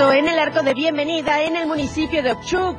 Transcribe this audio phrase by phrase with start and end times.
[0.00, 2.78] En el arco de bienvenida en el municipio de Ochuc.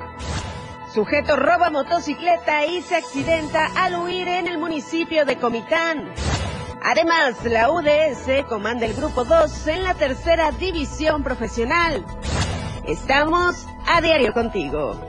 [0.94, 6.14] Sujeto roba motocicleta y se accidenta al huir en el municipio de Comitán.
[6.82, 12.06] Además, la UDS comanda el grupo 2 en la tercera división profesional.
[12.86, 15.09] Estamos a diario contigo.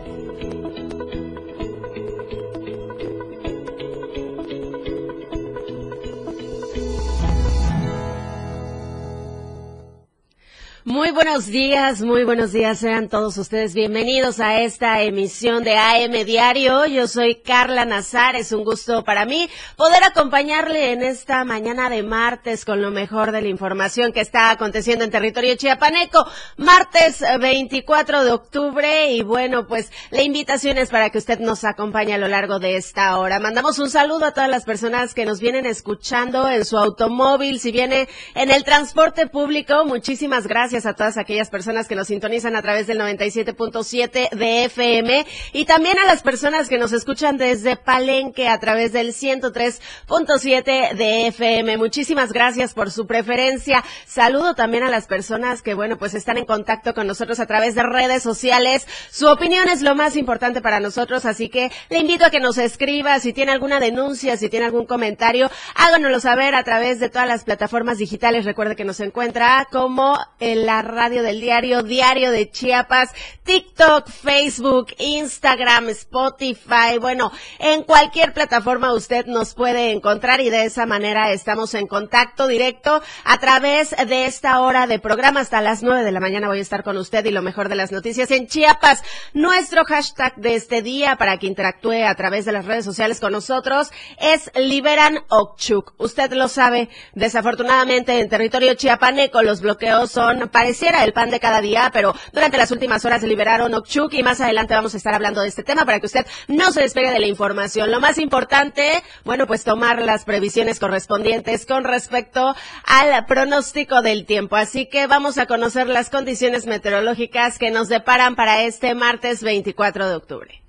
[11.11, 16.13] Muy buenos días, muy buenos días, sean todos ustedes bienvenidos a esta emisión de AM
[16.25, 16.87] Diario.
[16.87, 22.05] Yo soy Carla Nazar, es un gusto para mí poder acompañarle en esta mañana de
[22.05, 26.25] martes con lo mejor de la información que está aconteciendo en territorio chiapaneco.
[26.59, 32.15] Martes 24 de octubre y bueno, pues la invitación es para que usted nos acompañe
[32.15, 33.41] a lo largo de esta hora.
[33.41, 37.73] Mandamos un saludo a todas las personas que nos vienen escuchando en su automóvil, si
[37.73, 42.61] viene en el transporte público, muchísimas gracias a todas aquellas personas que nos sintonizan a
[42.61, 48.49] través del 97.7 de FM y también a las personas que nos escuchan desde Palenque
[48.49, 51.79] a través del 103.7 de FM.
[51.79, 53.83] Muchísimas gracias por su preferencia.
[54.07, 57.75] Saludo también a las personas que, bueno, pues están en contacto con nosotros a través
[57.75, 58.87] de redes sociales.
[59.11, 62.59] Su opinión es lo más importante para nosotros, así que le invito a que nos
[62.59, 67.27] escriba si tiene alguna denuncia, si tiene algún comentario, háganoslo saber a través de todas
[67.27, 68.45] las plataformas digitales.
[68.45, 73.11] Recuerde que nos encuentra como el la radio del diario, Diario de Chiapas,
[73.45, 80.87] TikTok, Facebook, Instagram, Spotify, bueno, en cualquier plataforma usted nos puede encontrar y de esa
[80.87, 86.05] manera estamos en contacto directo a través de esta hora de programa hasta las nueve
[86.05, 88.47] de la mañana voy a estar con usted y lo mejor de las noticias en
[88.47, 89.03] Chiapas.
[89.33, 93.33] Nuestro hashtag de este día para que interactúe a través de las redes sociales con
[93.33, 93.91] nosotros
[94.21, 95.95] es Liberan Okchuk.
[95.99, 100.49] Usted lo sabe, desafortunadamente en territorio chiapaneco los bloqueos son
[100.89, 104.41] el pan de cada día, pero durante las últimas horas se liberaron Okchuk y más
[104.41, 107.21] adelante vamos a estar hablando de este tema para que usted no se despegue de
[107.21, 107.91] la información.
[107.91, 112.55] Lo más importante, bueno, pues tomar las previsiones correspondientes con respecto
[112.85, 114.57] al pronóstico del tiempo.
[114.57, 120.09] Así que vamos a conocer las condiciones meteorológicas que nos deparan para este martes 24
[120.09, 120.63] de octubre.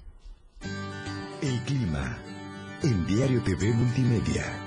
[1.42, 2.18] El clima
[2.84, 4.61] en Diario TV Multimedia.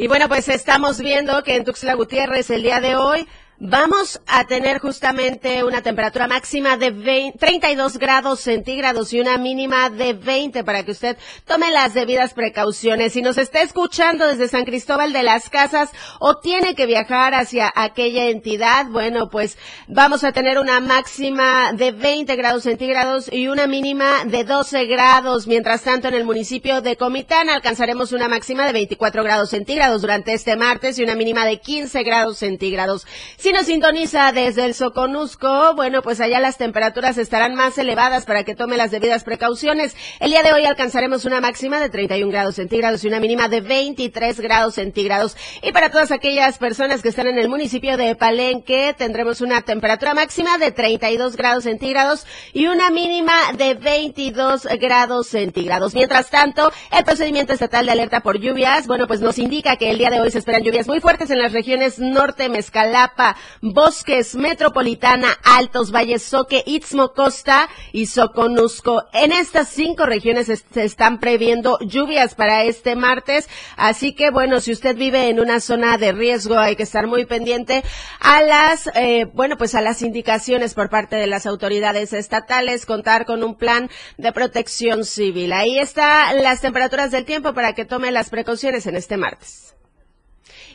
[0.00, 3.28] Y bueno, pues estamos viendo que en Tuxtla Gutiérrez el día de hoy
[3.62, 10.14] Vamos a tener justamente una temperatura máxima de 32 grados centígrados y una mínima de
[10.14, 13.12] 20 para que usted tome las debidas precauciones.
[13.12, 15.90] Si nos está escuchando desde San Cristóbal de las Casas
[16.20, 21.92] o tiene que viajar hacia aquella entidad, bueno, pues vamos a tener una máxima de
[21.92, 25.46] 20 grados centígrados y una mínima de 12 grados.
[25.46, 30.32] Mientras tanto, en el municipio de Comitán alcanzaremos una máxima de 24 grados centígrados durante
[30.32, 33.06] este martes y una mínima de 15 grados centígrados.
[33.52, 38.54] Nos sintoniza desde el Soconusco, bueno, pues allá las temperaturas estarán más elevadas para que
[38.54, 39.96] tome las debidas precauciones.
[40.20, 43.60] El día de hoy alcanzaremos una máxima de 31 grados centígrados y una mínima de
[43.60, 45.36] 23 grados centígrados.
[45.62, 50.14] Y para todas aquellas personas que están en el municipio de Palenque, tendremos una temperatura
[50.14, 55.94] máxima de 32 grados centígrados y una mínima de 22 grados centígrados.
[55.94, 59.98] Mientras tanto, el procedimiento estatal de alerta por lluvias, bueno, pues nos indica que el
[59.98, 65.28] día de hoy se esperan lluvias muy fuertes en las regiones norte, Mezcalapa, Bosques, Metropolitana,
[65.44, 69.04] Altos, Valles, Soque, Istmo, Costa y Soconusco.
[69.12, 74.72] En estas cinco regiones se están previendo lluvias para este martes, así que bueno, si
[74.72, 77.82] usted vive en una zona de riesgo hay que estar muy pendiente
[78.20, 83.26] a las, eh, bueno, pues a las indicaciones por parte de las autoridades estatales, contar
[83.26, 85.52] con un plan de protección civil.
[85.52, 89.74] Ahí están las temperaturas del tiempo para que tome las precauciones en este martes.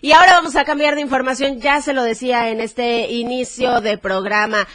[0.02, 3.98] Y ahora vamos a cambiar de información, ya se lo decía en este inicio de
[3.98, 4.68] programa.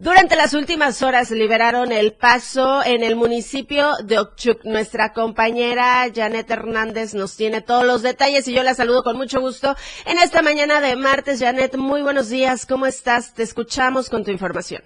[0.00, 4.64] Durante las últimas horas liberaron el paso en el municipio de Ochuc.
[4.64, 9.40] Nuestra compañera Janet Hernández nos tiene todos los detalles y yo la saludo con mucho
[9.40, 9.74] gusto
[10.06, 11.40] en esta mañana de martes.
[11.40, 12.64] Janet, muy buenos días.
[12.64, 13.34] ¿Cómo estás?
[13.34, 14.82] Te escuchamos con tu información.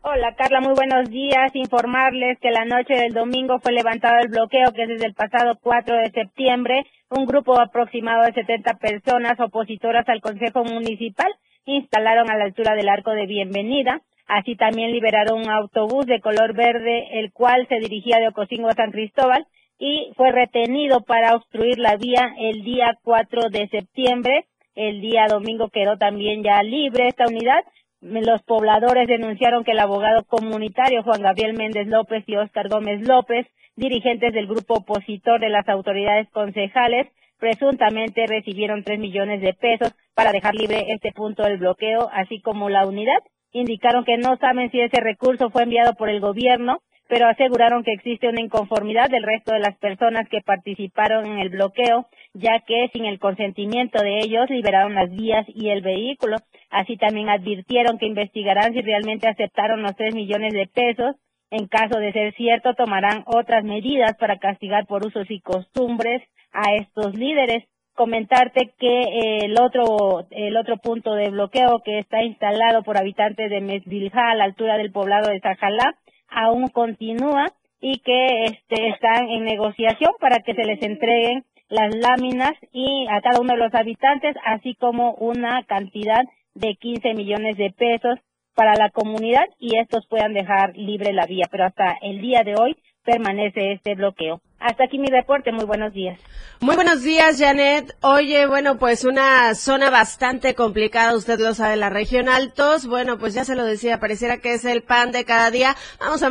[0.00, 1.54] Hola Carla, muy buenos días.
[1.54, 5.94] Informarles que la noche del domingo fue levantado el bloqueo que desde el pasado 4
[5.94, 11.32] de septiembre un grupo aproximado de 70 personas opositoras al Consejo Municipal
[11.66, 14.00] instalaron a la altura del arco de bienvenida.
[14.26, 18.72] Así también liberaron un autobús de color verde, el cual se dirigía de Ocosingo a
[18.72, 19.46] San Cristóbal
[19.78, 24.46] y fue retenido para obstruir la vía el día 4 de septiembre.
[24.74, 27.62] El día domingo quedó también ya libre esta unidad.
[28.00, 33.46] Los pobladores denunciaron que el abogado comunitario Juan Gabriel Méndez López y Óscar Gómez López
[33.76, 37.08] dirigentes del grupo opositor de las autoridades concejales
[37.38, 42.70] presuntamente recibieron tres millones de pesos para dejar libre este punto del bloqueo, así como
[42.70, 43.18] la unidad.
[43.50, 46.78] Indicaron que no saben si ese recurso fue enviado por el gobierno,
[47.08, 51.50] pero aseguraron que existe una inconformidad del resto de las personas que participaron en el
[51.50, 56.36] bloqueo, ya que sin el consentimiento de ellos liberaron las vías y el vehículo.
[56.70, 61.16] Así también advirtieron que investigarán si realmente aceptaron los tres millones de pesos.
[61.52, 66.74] En caso de ser cierto, tomarán otras medidas para castigar por usos y costumbres a
[66.76, 67.64] estos líderes.
[67.94, 73.50] Comentarte que eh, el otro el otro punto de bloqueo que está instalado por habitantes
[73.50, 75.94] de Mesvilja a la altura del poblado de Sajalá
[76.26, 77.44] aún continúa
[77.82, 83.20] y que este, están en negociación para que se les entreguen las láminas y a
[83.20, 86.22] cada uno de los habitantes, así como una cantidad
[86.54, 88.18] de 15 millones de pesos
[88.54, 91.46] para la comunidad y estos puedan dejar libre la vía.
[91.50, 94.40] Pero hasta el día de hoy permanece este bloqueo.
[94.58, 95.50] Hasta aquí mi reporte.
[95.50, 96.20] Muy buenos días.
[96.60, 97.96] Muy buenos días, Janet.
[98.00, 102.86] Oye, bueno, pues una zona bastante complicada, usted lo sabe, la región Altos.
[102.86, 105.74] Bueno, pues ya se lo decía, pareciera que es el pan de cada día.
[105.98, 106.30] Vamos a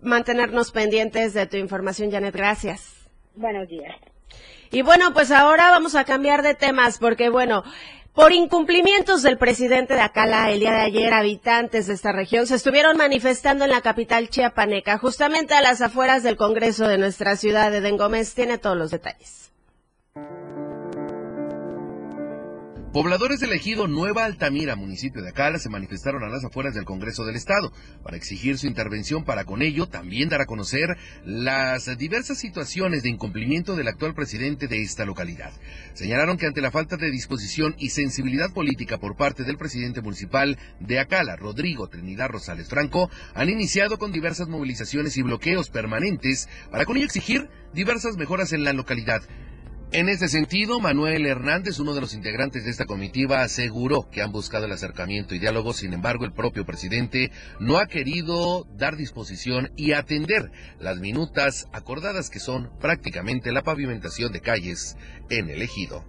[0.00, 2.34] mantenernos pendientes de tu información, Janet.
[2.36, 3.10] Gracias.
[3.34, 3.96] Buenos días.
[4.70, 7.64] Y bueno, pues ahora vamos a cambiar de temas porque, bueno,
[8.14, 12.56] por incumplimientos del presidente de Acala el día de ayer, habitantes de esta región se
[12.56, 17.70] estuvieron manifestando en la capital chiapaneca, justamente a las afueras del Congreso de nuestra ciudad
[17.70, 18.34] de Dengómez.
[18.34, 19.51] Tiene todos los detalles.
[22.92, 27.24] Pobladores del ejido Nueva Altamira, municipio de Acala, se manifestaron a las afueras del Congreso
[27.24, 27.72] del Estado
[28.02, 33.08] para exigir su intervención para con ello también dar a conocer las diversas situaciones de
[33.08, 35.52] incumplimiento del actual presidente de esta localidad.
[35.94, 40.58] Señalaron que ante la falta de disposición y sensibilidad política por parte del presidente municipal
[40.78, 46.84] de Acala, Rodrigo Trinidad Rosales Franco, han iniciado con diversas movilizaciones y bloqueos permanentes para
[46.84, 49.22] con ello exigir diversas mejoras en la localidad.
[49.94, 54.32] En ese sentido, Manuel Hernández, uno de los integrantes de esta comitiva, aseguró que han
[54.32, 57.30] buscado el acercamiento y diálogo, sin embargo, el propio presidente
[57.60, 60.50] no ha querido dar disposición y atender
[60.80, 64.96] las minutas acordadas que son prácticamente la pavimentación de calles
[65.28, 66.02] en el ejido.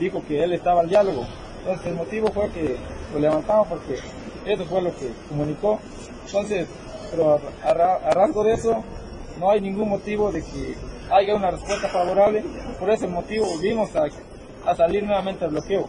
[0.00, 1.26] Dijo que él estaba al diálogo,
[1.58, 2.78] entonces el motivo fue que
[3.12, 3.98] lo levantamos porque
[4.46, 5.82] eso fue lo que comunicó.
[6.24, 6.66] Entonces,
[7.10, 8.82] pero a, a rasgo de eso,
[9.38, 12.42] no hay ningún motivo de que haya una respuesta favorable.
[12.78, 15.88] Por ese motivo volvimos a, salir nuevamente al bloqueo,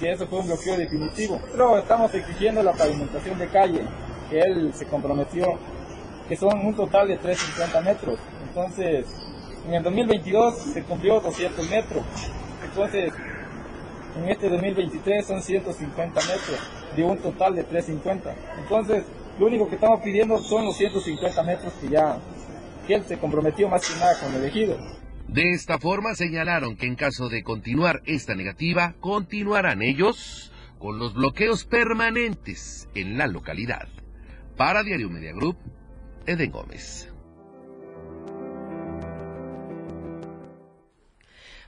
[0.00, 1.40] que eso fue un bloqueo definitivo.
[1.52, 3.82] Pero estamos exigiendo la pavimentación de calle,
[4.30, 5.58] que él se comprometió,
[6.28, 8.18] que son un total de 350 metros.
[8.48, 9.06] Entonces,
[9.66, 12.02] en el 2022 se cumplió 200 metros.
[12.64, 13.12] Entonces,
[14.16, 16.58] en este 2023 son 150 metros,
[16.96, 18.34] de un total de 350.
[18.58, 19.04] Entonces,
[19.38, 22.18] lo único que estamos pidiendo son los 150 metros que ya
[22.88, 24.76] él se comprometió más que nada con el.
[25.28, 31.14] De esta forma señalaron que en caso de continuar esta negativa, continuarán ellos con los
[31.14, 33.88] bloqueos permanentes en la localidad.
[34.56, 35.56] Para Diario Media Group,
[36.26, 37.11] Eden Gómez.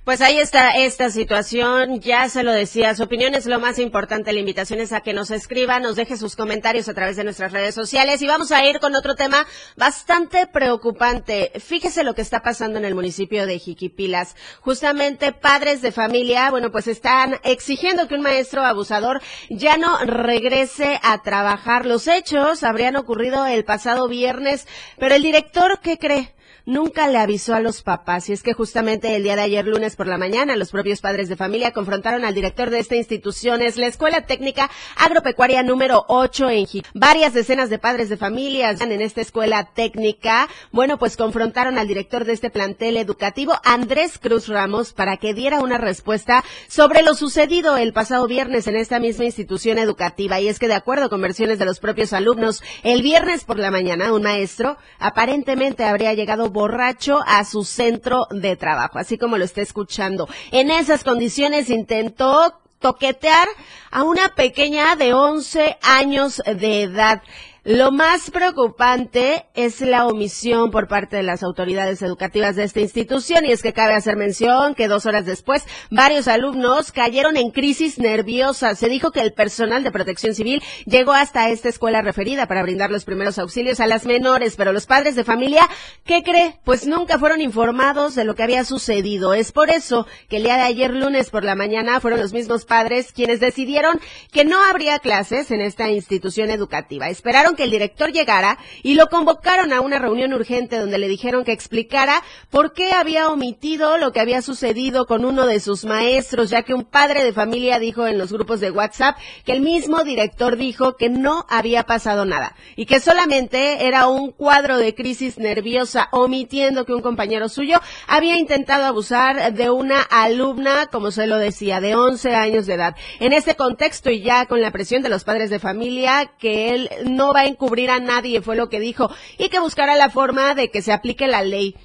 [0.05, 4.35] Pues ahí está esta situación, ya se lo decía, su opinión es lo más importante,
[4.35, 7.53] la invitación es a que nos escriba, nos deje sus comentarios a través de nuestras
[7.53, 9.47] redes sociales y vamos a ir con otro tema
[9.77, 11.53] bastante preocupante.
[11.59, 14.37] Fíjese lo que está pasando en el municipio de Jiquipilas.
[14.61, 21.01] Justamente padres de familia, bueno, pues están exigiendo que un maestro abusador ya no regrese
[21.03, 21.87] a trabajar.
[21.87, 24.69] Los hechos habrían ocurrido el pasado viernes,
[24.99, 26.35] pero el director, ¿qué cree?
[26.67, 28.29] Nunca le avisó a los papás.
[28.29, 31.29] Y es que justamente el día de ayer, lunes por la mañana, los propios padres
[31.29, 33.63] de familia confrontaron al director de esta institución.
[33.63, 36.93] Es la Escuela Técnica Agropecuaria número 8 en Jiquipilas.
[36.95, 40.49] Varias decenas de padres de familia en esta escuela técnica.
[40.73, 45.61] Bueno, pues confrontaron al director de este plantel educativo, Andrés Cruz Ramos, para que diera
[45.61, 50.41] una respuesta sobre lo sucedido el pasado viernes en esta misma institución educativa.
[50.41, 53.71] Y es que de acuerdo con versiones de los propios alumnos, el viernes por la
[53.71, 59.45] mañana, un maestro aparentemente habría llegado borracho a su centro de trabajo, así como lo
[59.45, 60.29] está escuchando.
[60.53, 63.49] En esas condiciones intentó toquetear
[63.91, 67.23] a una pequeña de 11 años de edad.
[67.67, 73.47] Lo más preocupante es la omisión por parte de las autoridades educativas de esta institución
[73.47, 77.99] y es que cabe hacer mención que dos horas después varios alumnos cayeron en crisis
[77.99, 78.75] nerviosa.
[78.75, 82.91] Se dijo que el personal de protección civil llegó hasta esta escuela referida para brindar
[82.91, 85.67] los primeros auxilios a las menores, pero los padres de familia,
[86.05, 86.61] ¿qué cree?
[86.65, 89.33] Pues nunca fueron informados de lo que había sucedido.
[89.33, 92.67] Es por eso que el día de ayer lunes por la mañana fueron los mismos
[92.67, 93.99] padres quienes decidieron
[94.33, 97.09] que no habría clases en esta institución educativa.
[97.09, 101.45] Esperaron que el director llegara y lo convocaron a una reunión urgente donde le dijeron
[101.45, 106.51] que explicara por qué había omitido lo que había sucedido con uno de sus maestros,
[106.51, 110.05] ya que un padre de familia dijo en los grupos de WhatsApp que el mismo
[110.05, 115.39] director dijo que no había pasado nada y que solamente era un cuadro de crisis
[115.39, 121.39] nerviosa, omitiendo que un compañero suyo había intentado abusar de una alumna, como se lo
[121.39, 122.97] decía, de 11 años de edad.
[123.21, 126.91] En este contexto y ya con la presión de los padres de familia, que él
[127.05, 130.55] no va a encubrir a nadie, fue lo que dijo, y que buscará la forma
[130.55, 131.77] de que se aplique la ley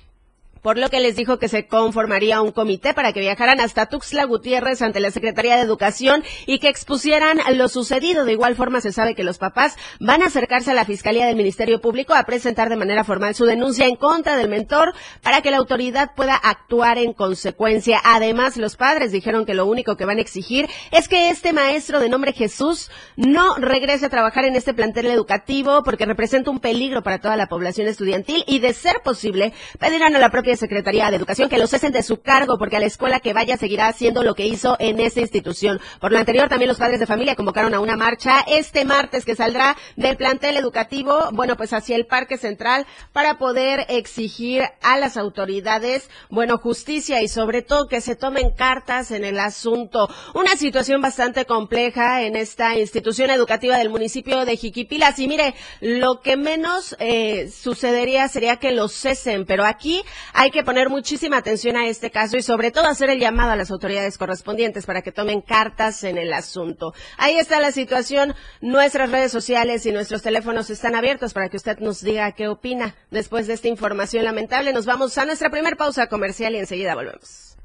[0.61, 4.25] por lo que les dijo que se conformaría un comité para que viajaran hasta Tuxtla
[4.25, 8.25] Gutiérrez ante la Secretaría de Educación y que expusieran lo sucedido.
[8.25, 11.35] De igual forma se sabe que los papás van a acercarse a la Fiscalía del
[11.35, 15.51] Ministerio Público a presentar de manera formal su denuncia en contra del mentor para que
[15.51, 18.01] la autoridad pueda actuar en consecuencia.
[18.03, 21.99] Además, los padres dijeron que lo único que van a exigir es que este maestro
[21.99, 27.03] de nombre Jesús no regrese a trabajar en este plantel educativo porque representa un peligro
[27.03, 31.17] para toda la población estudiantil y de ser posible pedirán a la propia Secretaría de
[31.17, 34.23] Educación que lo cesen de su cargo porque a la escuela que vaya seguirá haciendo
[34.23, 35.79] lo que hizo en esa institución.
[35.99, 39.35] Por lo anterior, también los padres de familia convocaron a una marcha este martes que
[39.35, 45.17] saldrá del plantel educativo, bueno, pues hacia el Parque Central para poder exigir a las
[45.17, 50.09] autoridades, bueno, justicia y sobre todo que se tomen cartas en el asunto.
[50.33, 55.19] Una situación bastante compleja en esta institución educativa del municipio de Jiquipilas.
[55.19, 60.03] Y mire, lo que menos eh, sucedería sería que los cesen, pero aquí
[60.39, 63.57] hay que poner muchísima atención a este caso y sobre todo hacer el llamado a
[63.57, 66.93] las autoridades correspondientes para que tomen cartas en el asunto.
[67.17, 68.33] Ahí está la situación.
[68.61, 72.95] Nuestras redes sociales y nuestros teléfonos están abiertos para que usted nos diga qué opina.
[73.11, 77.57] Después de esta información lamentable, nos vamos a nuestra primera pausa comercial y enseguida volvemos.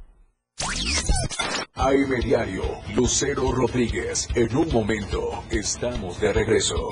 [1.75, 2.65] AM Diario,
[2.97, 4.27] Lucero Rodríguez.
[4.35, 6.91] En un momento, estamos de regreso.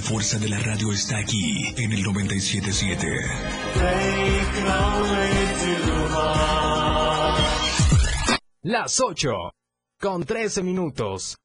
[0.00, 3.06] La fuerza de la radio está aquí en el 977.
[8.62, 9.30] Las 8
[10.00, 11.36] con 13 minutos.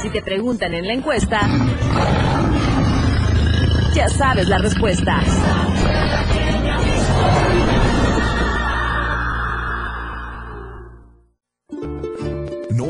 [0.00, 1.40] Si te preguntan en la encuesta,
[3.94, 5.61] ya sabes la respuesta.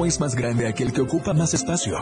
[0.05, 1.97] Es más grande aquel que ocupa más espacio,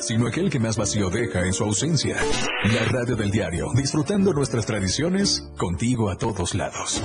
[0.00, 2.16] sino aquel que más vacío deja en su ausencia.
[2.64, 7.00] La radio del diario, disfrutando nuestras tradiciones, contigo a todos lados.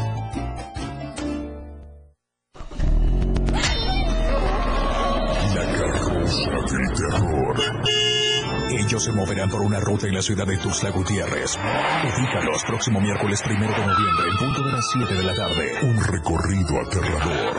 [5.54, 7.56] La carroza del terror.
[8.72, 11.58] Ellos se moverán por una ruta en la ciudad de Tuxtla Gutiérrez.
[12.18, 15.72] Ubícalos próximo miércoles primero de noviembre en punto de las 7 de la tarde.
[15.84, 17.58] Un recorrido aterrador.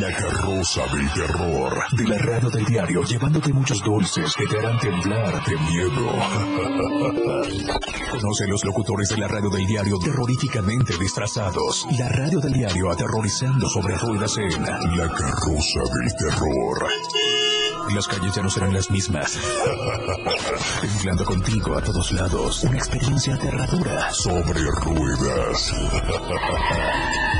[0.00, 4.78] La carroza del terror de la radio del diario, llevándote muchos dulces que te harán
[4.78, 6.10] temblar de miedo.
[8.10, 11.86] Conoce los locutores de la radio del diario terroríficamente disfrazados.
[11.98, 16.88] La radio del diario aterrorizando sobre ruedas en La carroza del terror.
[17.94, 19.38] Las calles ya no serán las mismas.
[20.80, 22.64] Temblando contigo a todos lados.
[22.64, 25.72] Una experiencia aterradora sobre ruedas.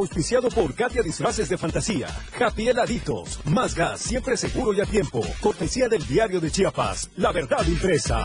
[0.00, 2.06] Auspiciado por Katia Disfraces de Fantasía.
[2.40, 3.38] Happy Heladitos.
[3.44, 5.20] Más gas, siempre seguro y a tiempo.
[5.42, 7.10] Cortesía del Diario de Chiapas.
[7.16, 8.24] La verdad impresa.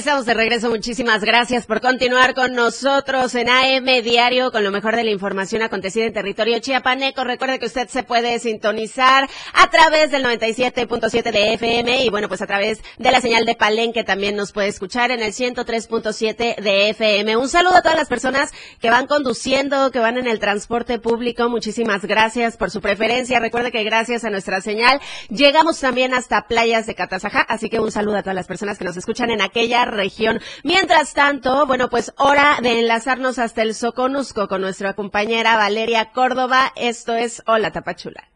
[0.00, 0.70] Estamos de regreso.
[0.70, 5.60] Muchísimas gracias por continuar con nosotros en AM Diario con lo mejor de la información
[5.60, 7.22] acontecida en territorio chiapaneco.
[7.22, 12.40] Recuerde que usted se puede sintonizar a través del 97.7 de FM y bueno, pues
[12.40, 16.88] a través de la señal de Palenque también nos puede escuchar en el 103.7 de
[16.88, 17.36] FM.
[17.36, 21.50] Un saludo a todas las personas que van conduciendo, que van en el transporte público.
[21.50, 23.38] Muchísimas gracias por su preferencia.
[23.38, 27.42] Recuerde que gracias a nuestra señal llegamos también hasta playas de Catazajá.
[27.42, 30.40] Así que un saludo a todas las personas que nos escuchan en aquella región.
[30.64, 36.72] Mientras tanto, bueno, pues hora de enlazarnos hasta el Soconusco con nuestra compañera Valeria Córdoba.
[36.76, 38.29] Esto es Hola Tapachula.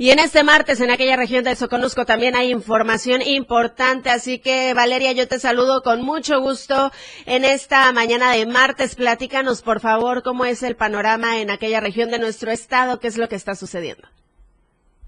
[0.00, 4.08] Y en este martes, en aquella región del Soconusco, también hay información importante.
[4.08, 6.90] Así que, Valeria, yo te saludo con mucho gusto
[7.26, 8.94] en esta mañana de martes.
[8.94, 13.18] Platícanos, por favor, cómo es el panorama en aquella región de nuestro estado, qué es
[13.18, 14.08] lo que está sucediendo.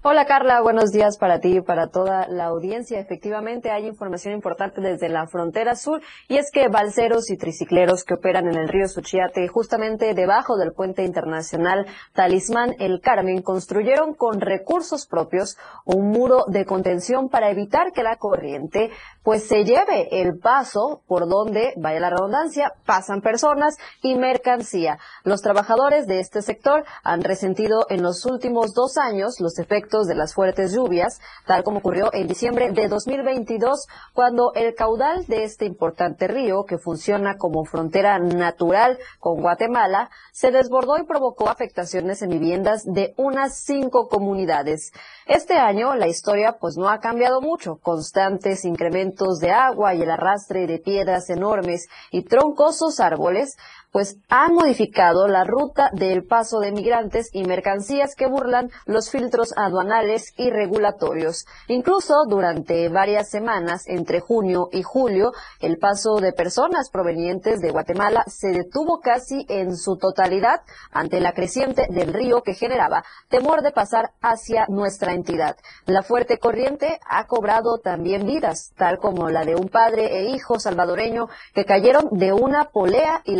[0.05, 2.99] Hola Carla, buenos días para ti y para toda la audiencia.
[2.99, 8.15] Efectivamente hay información importante desde la frontera sur y es que balseros y tricicleros que
[8.15, 14.41] operan en el río Suchiate, justamente debajo del puente internacional Talismán El Carmen, construyeron con
[14.41, 18.91] recursos propios un muro de contención para evitar que la corriente
[19.23, 24.99] pues se lleve el paso por donde, vaya la redundancia, pasan personas y mercancía.
[25.23, 30.15] Los trabajadores de este sector han resentido en los últimos dos años los efectos de
[30.15, 35.65] las fuertes lluvias, tal como ocurrió en diciembre de 2022, cuando el caudal de este
[35.65, 42.29] importante río, que funciona como frontera natural con Guatemala, se desbordó y provocó afectaciones en
[42.29, 44.91] viviendas de unas cinco comunidades.
[45.27, 50.09] Este año la historia pues no ha cambiado mucho, constantes incrementos de agua y el
[50.09, 53.55] arrastre de piedras enormes y troncosos árboles
[53.93, 59.53] pues han modificado la ruta del paso de migrantes y mercancías que burlan los filtros
[59.55, 61.45] aduanales y regulatorios.
[61.67, 68.23] Incluso durante varias semanas, entre junio y julio, el paso de personas provenientes de Guatemala
[68.25, 73.71] se detuvo casi en su totalidad ante la creciente del río que generaba temor de
[73.71, 75.55] pasar hacia nuestra entidad.
[75.85, 80.59] La fuerte corriente ha cobrado también vidas, tal como la de un padre e hijo
[80.59, 83.35] salvadoreño que cayeron de una polea y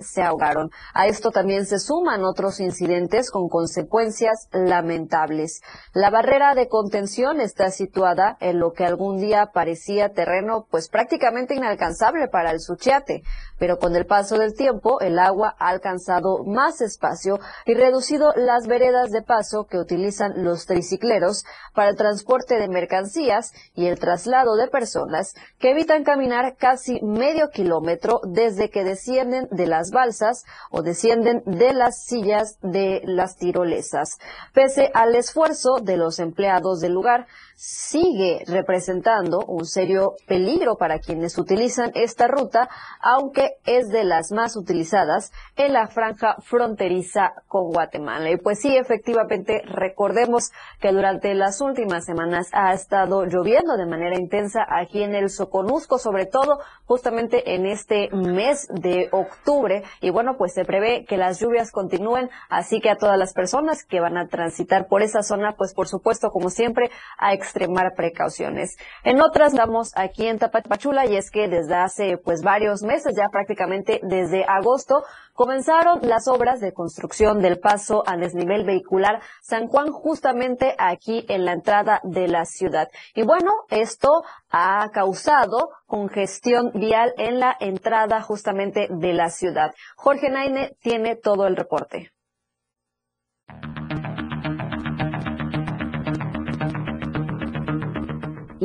[0.00, 0.70] se ahogaron.
[0.94, 5.60] A esto también se suman otros incidentes con consecuencias lamentables.
[5.92, 11.54] La barrera de contención está situada en lo que algún día parecía terreno pues prácticamente
[11.54, 13.22] inalcanzable para el Suchiate,
[13.58, 18.66] pero con el paso del tiempo el agua ha alcanzado más espacio y reducido las
[18.66, 21.44] veredas de paso que utilizan los tricicleros
[21.74, 27.50] para el transporte de mercancías y el traslado de personas que evitan caminar casi medio
[27.50, 34.18] kilómetro desde que descienden de las balsas o descienden de las sillas de las tirolesas.
[34.52, 37.26] Pese al esfuerzo de los empleados del lugar,
[37.60, 42.68] sigue representando un serio peligro para quienes utilizan esta ruta,
[43.00, 48.30] aunque es de las más utilizadas en la franja fronteriza con Guatemala.
[48.30, 54.16] Y pues sí, efectivamente, recordemos que durante las últimas semanas ha estado lloviendo de manera
[54.16, 59.82] intensa aquí en el Soconusco, sobre todo justamente en este mes de octubre.
[60.00, 63.82] Y bueno, pues se prevé que las lluvias continúen, así que a todas las personas
[63.84, 68.76] que van a transitar por esa zona, pues por supuesto, como siempre, a extremar precauciones.
[69.04, 73.28] En otras vamos aquí en Tapachula y es que desde hace pues varios meses, ya
[73.30, 79.90] prácticamente desde agosto, comenzaron las obras de construcción del paso a desnivel vehicular San Juan
[79.90, 82.88] justamente aquí en la entrada de la ciudad.
[83.14, 89.72] Y bueno, esto ha causado congestión vial en la entrada justamente de la ciudad.
[89.96, 92.12] Jorge Naine tiene todo el reporte.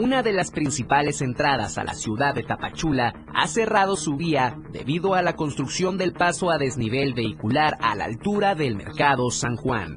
[0.04, 5.16] Una de las principales entradas a la ciudad de Tapachula ha cerrado su vía debido
[5.16, 9.96] a la construcción del paso a desnivel vehicular a la altura del mercado San Juan,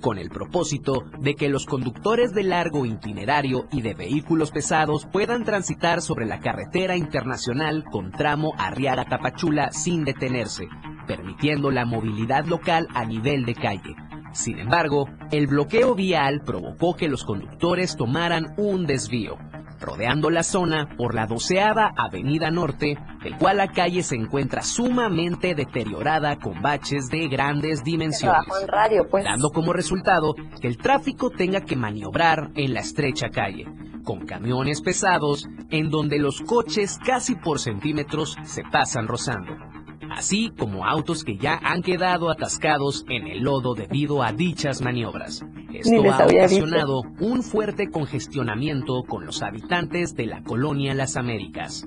[0.00, 5.44] con el propósito de que los conductores de largo itinerario y de vehículos pesados puedan
[5.44, 10.66] transitar sobre la carretera internacional con tramo Arriaga-Tapachula sin detenerse,
[11.06, 13.94] permitiendo la movilidad local a nivel de calle
[14.32, 19.36] sin embargo, el bloqueo vial provocó que los conductores tomaran un desvío,
[19.80, 25.54] rodeando la zona por la doceava Avenida Norte, del cual la calle se encuentra sumamente
[25.54, 28.46] deteriorada con baches de grandes dimensiones,
[29.10, 29.24] pues.
[29.24, 33.66] dando como resultado que el tráfico tenga que maniobrar en la estrecha calle,
[34.04, 39.52] con camiones pesados en donde los coches casi por centímetros se pasan rozando.
[40.12, 45.44] Así como autos que ya han quedado atascados en el lodo debido a dichas maniobras.
[45.72, 51.86] Esto ha ocasionado un fuerte congestionamiento con los habitantes de la colonia Las Américas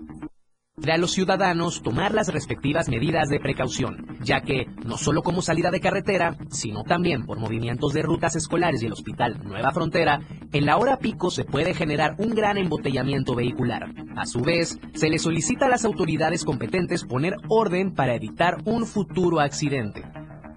[0.94, 5.72] a los ciudadanos tomar las respectivas medidas de precaución, ya que no solo como salida
[5.72, 10.20] de carretera, sino también por movimientos de rutas escolares y el Hospital Nueva Frontera,
[10.52, 13.90] en la hora pico se puede generar un gran embotellamiento vehicular.
[14.18, 18.86] A su vez, se le solicita a las autoridades competentes poner orden para evitar un
[18.86, 20.04] futuro accidente.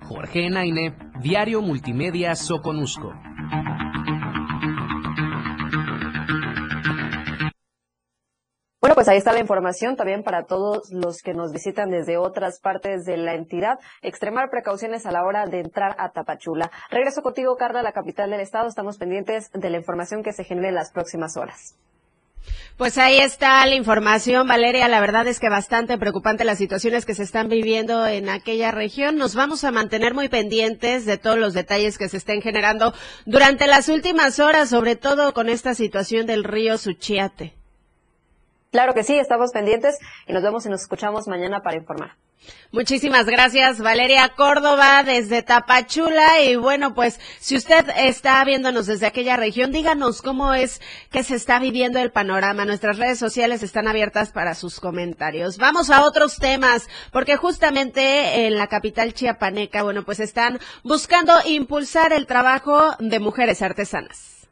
[0.03, 3.15] Jorge Naine, Diario Multimedia Soconusco.
[8.89, 12.59] Bueno, pues ahí está la información también para todos los que nos visitan desde otras
[12.59, 13.79] partes de la entidad.
[14.01, 16.71] Extremar precauciones a la hora de entrar a Tapachula.
[16.91, 18.67] Regreso contigo, Carla, a la capital del estado.
[18.67, 21.77] Estamos pendientes de la información que se genere en las próximas horas.
[22.79, 24.89] Pues ahí está la información, Valeria.
[24.89, 29.19] La verdad es que bastante preocupante las situaciones que se están viviendo en aquella región.
[29.19, 32.95] Nos vamos a mantener muy pendientes de todos los detalles que se estén generando
[33.27, 37.58] durante las últimas horas, sobre todo con esta situación del río Suchiate.
[38.71, 42.17] Claro que sí, estamos pendientes y nos vemos y nos escuchamos mañana para informar.
[42.71, 46.43] Muchísimas gracias, Valeria Córdoba, desde Tapachula.
[46.43, 51.35] Y bueno, pues si usted está viéndonos desde aquella región, díganos cómo es que se
[51.35, 52.65] está viviendo el panorama.
[52.65, 55.57] Nuestras redes sociales están abiertas para sus comentarios.
[55.57, 62.13] Vamos a otros temas, porque justamente en la capital chiapaneca, bueno, pues están buscando impulsar
[62.13, 64.47] el trabajo de mujeres artesanas.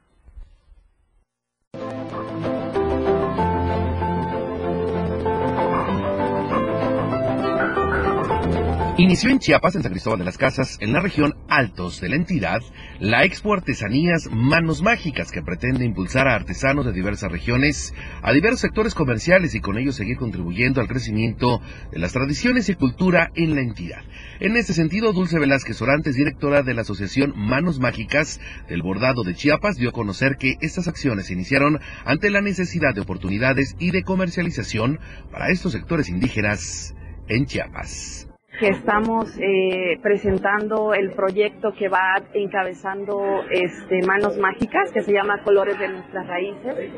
[8.98, 12.16] Inició en Chiapas, en San Cristóbal de las Casas, en la región Altos de la
[12.16, 12.62] entidad,
[12.98, 18.60] la Expo Artesanías Manos Mágicas, que pretende impulsar a artesanos de diversas regiones, a diversos
[18.60, 21.60] sectores comerciales y con ello seguir contribuyendo al crecimiento
[21.92, 24.02] de las tradiciones y cultura en la entidad.
[24.40, 29.34] En este sentido, Dulce Velázquez Orantes, directora de la Asociación Manos Mágicas del Bordado de
[29.34, 33.90] Chiapas, dio a conocer que estas acciones se iniciaron ante la necesidad de oportunidades y
[33.90, 36.94] de comercialización para estos sectores indígenas
[37.28, 38.26] en Chiapas
[38.58, 45.42] que estamos eh, presentando el proyecto que va encabezando este, Manos Mágicas, que se llama
[45.42, 46.90] Colores de nuestras raíces.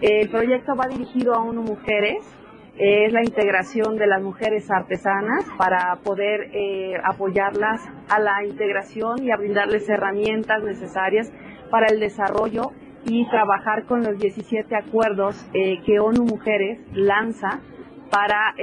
[0.00, 2.24] El proyecto va dirigido a uno mujeres,
[2.76, 9.30] es la integración de las mujeres artesanas para poder eh, apoyarlas a la integración y
[9.30, 11.32] a brindarles herramientas necesarias
[11.70, 12.72] para el desarrollo
[13.04, 17.60] y trabajar con los 17 acuerdos eh, que ONU Mujeres lanza
[18.10, 18.54] para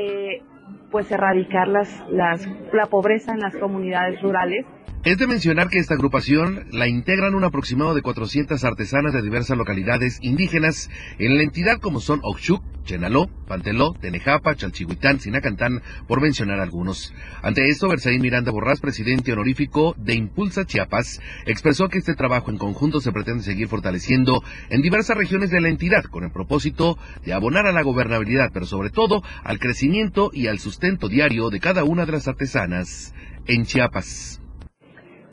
[0.92, 4.66] pues erradicar las, las, la pobreza en las comunidades rurales
[5.04, 9.58] es de mencionar que esta agrupación la integran un aproximado de 400 artesanas de diversas
[9.58, 16.60] localidades indígenas en la entidad como son Oxchuc, Chenaló, Panteló, Tenejapa, Chalchihuitán, Sinacantán, por mencionar
[16.60, 17.16] algunos.
[17.42, 22.60] Ante esto, Bersaín Miranda Borrás, presidente honorífico de Impulsa Chiapas, expresó que este trabajo en
[22.60, 27.34] conjunto se pretende seguir fortaleciendo en diversas regiones de la entidad con el propósito de
[27.34, 31.84] abonar a la gobernabilidad, pero sobre todo al crecimiento y al sustento diario de cada
[31.84, 33.16] una de las artesanas
[33.48, 34.41] en Chiapas.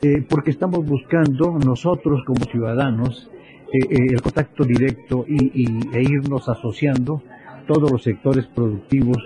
[0.01, 3.29] Eh, porque estamos buscando nosotros como ciudadanos
[3.73, 7.21] eh, eh, el contacto directo y, e irnos asociando
[7.67, 9.17] todos los sectores productivos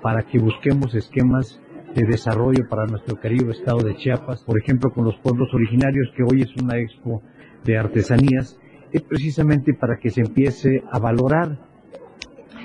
[0.00, 1.60] para que busquemos esquemas
[1.94, 6.22] de desarrollo para nuestro querido estado de Chiapas, por ejemplo con los pueblos originarios, que
[6.22, 7.22] hoy es una expo
[7.62, 8.58] de artesanías,
[8.92, 11.58] es precisamente para que se empiece a valorar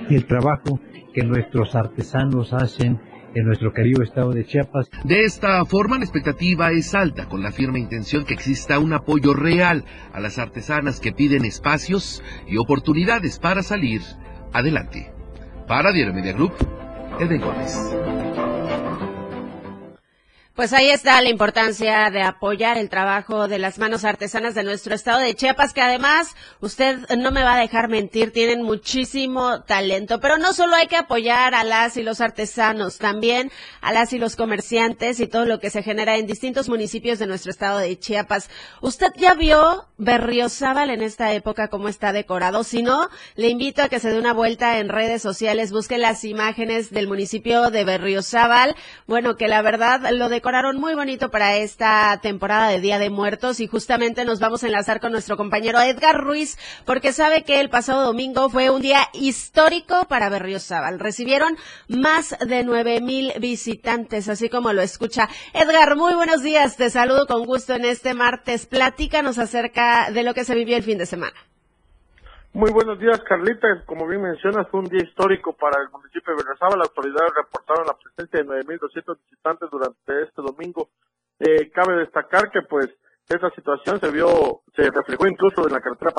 [0.10, 0.80] el trabajo
[1.14, 3.00] que nuestros artesanos hacen
[3.36, 4.90] en nuestro querido estado de Chiapas.
[5.04, 9.34] De esta forma, la expectativa es alta, con la firme intención que exista un apoyo
[9.34, 14.02] real a las artesanas que piden espacios y oportunidades para salir
[14.54, 15.12] adelante.
[15.68, 16.54] Para Diario Media Group,
[17.20, 17.78] Eden Gómez.
[20.60, 24.94] Pues ahí está la importancia de apoyar el trabajo de las manos artesanas de nuestro
[24.94, 30.20] estado de Chiapas, que además, usted no me va a dejar mentir, tienen muchísimo talento.
[30.20, 34.20] Pero no solo hay que apoyar a las y los artesanos, también a las y
[34.20, 37.98] los comerciantes y todo lo que se genera en distintos municipios de nuestro estado de
[37.98, 38.50] Chiapas.
[38.82, 42.66] ¿Usted ya vio Berriozábal en esta época cómo está decorado?
[42.66, 46.26] Si no, le invito a que se dé una vuelta en redes sociales, busque las
[46.26, 48.76] imágenes del municipio de Berriozábal.
[49.08, 53.12] Bueno, que la verdad lo decoraron decoraron muy bonito para esta temporada de Día de
[53.12, 57.60] Muertos y justamente nos vamos a enlazar con nuestro compañero Edgar Ruiz porque sabe que
[57.60, 61.00] el pasado domingo fue un día histórico para Berriozábal.
[61.00, 61.56] Recibieron
[61.88, 65.30] más de nueve mil visitantes, así como lo escucha.
[65.54, 66.78] Edgar, muy buenos días.
[66.78, 68.66] Te saludo con gusto en este martes.
[68.66, 71.36] Platícanos acerca de lo que se vivió el fin de semana.
[72.52, 73.84] Muy buenos días, Carlita.
[73.86, 76.76] Como bien mencionas, fue un día histórico para el municipio de Berrizaba.
[76.78, 80.90] Las autoridades reportaron la presencia de 9.200 visitantes durante este domingo.
[81.40, 82.90] Eh, cabe destacar que, pues,
[83.30, 86.12] esta situación se vio, se reflejó incluso en la carretera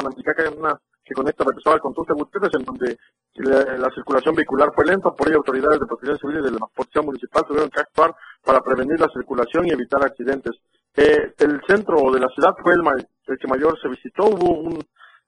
[0.56, 2.96] una, que conecta Berrizaba con Tuste Gutiérrez, en donde
[3.34, 5.10] la, circulación vehicular fue lenta.
[5.10, 8.14] Por ello, autoridades de protección civil y de la policía municipal tuvieron que actuar
[8.44, 10.52] para prevenir la circulación y evitar accidentes.
[10.94, 12.82] Eh, el centro de la ciudad fue el,
[13.26, 14.26] el que mayor se visitó.
[14.26, 14.78] Hubo un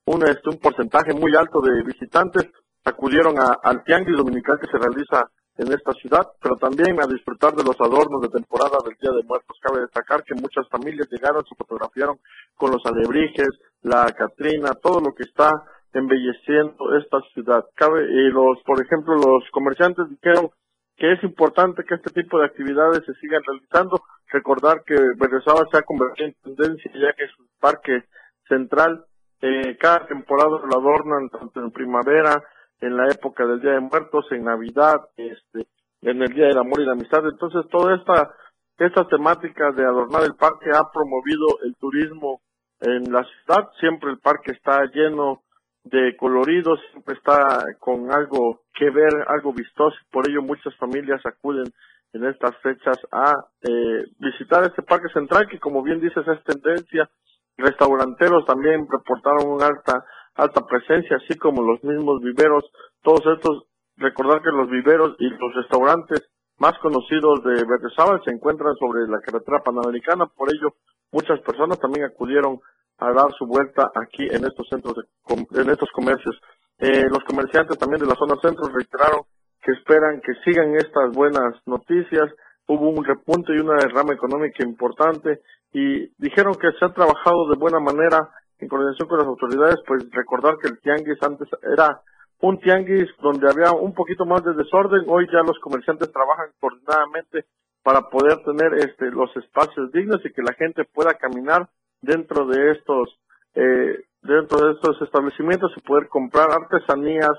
[0.06, 2.48] un, este, un porcentaje muy alto de visitantes
[2.84, 7.62] acudieron al tianguis dominical que se realiza en esta ciudad, pero también a disfrutar de
[7.62, 9.58] los adornos de temporada del Día de Muertos.
[9.60, 12.18] Cabe destacar que muchas familias llegaron, se fotografiaron
[12.56, 13.50] con los alebrijes,
[13.82, 15.50] la Catrina, todo lo que está
[15.92, 17.64] embelleciendo esta ciudad.
[17.74, 20.50] Cabe, y los, por ejemplo, los comerciantes dijeron
[20.96, 24.00] que es importante que este tipo de actividades se sigan realizando.
[24.28, 28.04] Recordar que Berezaba se ha convertido en tendencia ya que es un parque
[28.48, 29.04] central
[29.42, 32.42] eh, cada temporada lo adornan tanto en primavera,
[32.80, 35.66] en la época del Día de Muertos, en Navidad, este,
[36.00, 37.26] en el Día del Amor y la Amistad.
[37.26, 38.34] Entonces, toda esta,
[38.78, 42.40] esta temática de adornar el parque ha promovido el turismo
[42.80, 43.68] en la ciudad.
[43.80, 45.42] Siempre el parque está lleno
[45.82, 49.96] de coloridos, siempre está con algo que ver, algo vistoso.
[50.12, 51.66] Por ello, muchas familias acuden
[52.12, 57.10] en estas fechas a eh, visitar este parque central que, como bien dices, es tendencia
[57.56, 62.64] Restauranteros también reportaron una alta, alta presencia, así como los mismos viveros.
[63.02, 63.64] Todos estos,
[63.96, 69.20] recordar que los viveros y los restaurantes más conocidos de Berrezabal se encuentran sobre la
[69.20, 70.74] carretera panamericana, por ello
[71.10, 72.60] muchas personas también acudieron
[72.98, 76.38] a dar su vuelta aquí en estos centros, de, en estos comercios.
[76.78, 79.22] Eh, los comerciantes también de la zona centro reiteraron
[79.62, 82.30] que esperan que sigan estas buenas noticias.
[82.66, 85.40] Hubo un repunte y una derrama económica importante
[85.72, 90.08] y dijeron que se ha trabajado de buena manera en coordinación con las autoridades, pues
[90.12, 92.00] recordar que el tianguis antes era
[92.40, 97.46] un tianguis donde había un poquito más de desorden, hoy ya los comerciantes trabajan coordinadamente
[97.82, 101.68] para poder tener este los espacios dignos y que la gente pueda caminar
[102.00, 103.18] dentro de estos
[103.54, 107.32] eh, dentro de estos establecimientos y poder comprar artesanías,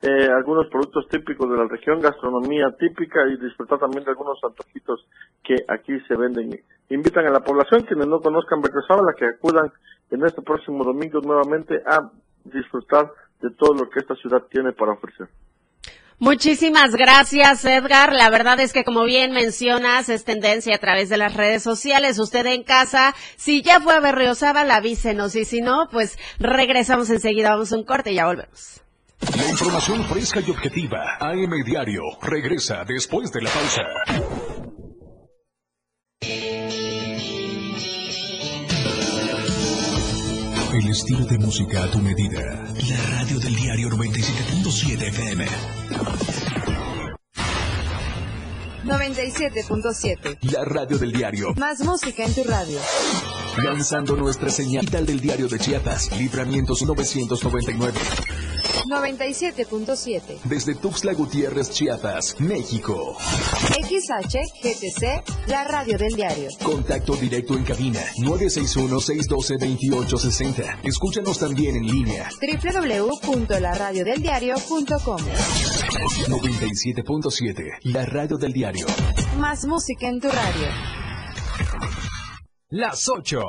[0.00, 5.04] eh, algunos productos típicos de la región, gastronomía típica y disfrutar también de algunos antojitos
[5.42, 6.60] que aquí se venden.
[6.90, 9.72] Invitan a la población, quienes no conozcan a que acudan
[10.10, 12.10] en este próximo domingo nuevamente a
[12.44, 15.28] disfrutar de todo lo que esta ciudad tiene para ofrecer.
[16.20, 18.12] Muchísimas gracias, Edgar.
[18.12, 22.18] La verdad es que, como bien mencionas, es tendencia a través de las redes sociales.
[22.18, 25.36] Usted en casa, si ya fue a Berriozábal, avísenos.
[25.36, 27.50] Y si no, pues regresamos enseguida.
[27.50, 28.82] Vamos a un corte y ya volvemos.
[29.20, 31.16] La información fresca y objetiva.
[31.20, 32.02] AM Diario.
[32.22, 33.82] Regresa después de la pausa.
[40.72, 42.40] El estilo de música a tu medida.
[42.88, 45.46] La radio del diario 97.7 FM.
[48.84, 50.38] 97.7.
[50.52, 51.54] La radio del diario.
[51.56, 52.78] Más música en tu radio.
[53.56, 56.10] Lanzando nuestra señal del diario de Chiapas.
[56.18, 57.98] Libramientos 999.
[58.86, 60.40] 97.7.
[60.44, 63.16] Desde Tuxtla Gutiérrez, Chiapas, México.
[63.70, 66.48] XHGTC, la radio del diario.
[66.62, 70.80] Contacto directo en cabina 961-612-2860.
[70.84, 72.28] Escúchanos también en línea.
[72.40, 75.20] www.laradiodeldiario.com
[76.26, 78.86] 97.7, la radio del diario.
[79.38, 81.07] Más música en tu radio.
[82.70, 83.40] Las 8,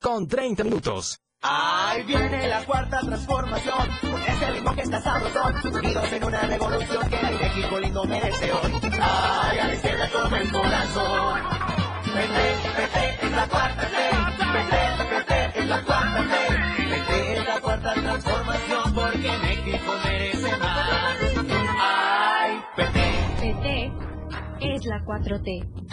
[0.00, 1.20] con 30 minutos.
[1.42, 3.88] Ahí viene la cuarta transformación,
[4.26, 8.72] ese ritmo que está sabrosón, unidos en una revolución que el México lindo merece hoy.
[9.00, 11.40] Ay, a la izquierda toma el corazón.
[12.12, 14.10] Vete, vete, es la cuarta ley.
[14.52, 16.90] Vete, vete, es la cuarta ley.
[16.90, 21.16] Vete, es la cuarta transformación porque México merece más.
[21.78, 23.06] Ay, vete.
[23.40, 23.92] Vete,
[24.74, 25.87] es la 4T.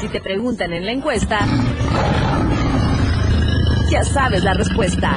[0.00, 1.40] Si te preguntan en la encuesta,
[3.90, 5.16] ya sabes la respuesta.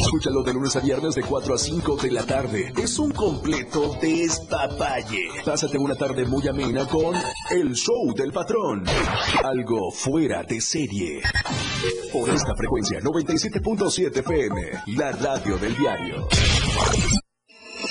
[0.00, 2.72] Escúchalo de lunes a viernes de 4 a 5 de la tarde.
[2.76, 5.28] Es un completo despapalle.
[5.44, 7.14] Pásate una tarde muy amena con
[7.50, 8.84] El Show del Patrón.
[9.42, 11.22] Algo fuera de serie.
[12.12, 14.62] Por esta frecuencia 97.7 FM,
[14.96, 16.28] la radio del diario.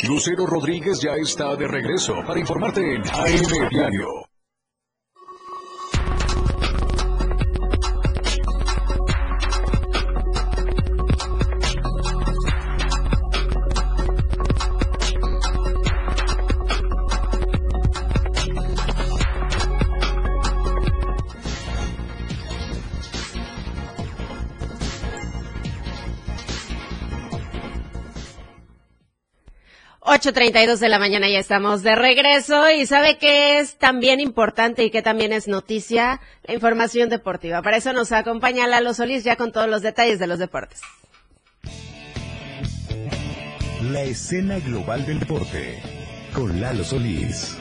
[0.07, 4.24] Lucero Rodríguez ya está de regreso para informarte en AM Diario.
[30.25, 34.89] 8.32 de la mañana ya estamos de regreso y sabe que es también importante y
[34.89, 37.61] que también es noticia la información deportiva.
[37.61, 40.81] Para eso nos acompaña Lalo Solís ya con todos los detalles de los deportes.
[43.91, 45.79] La escena global del deporte
[46.33, 47.55] con Lalo Solís.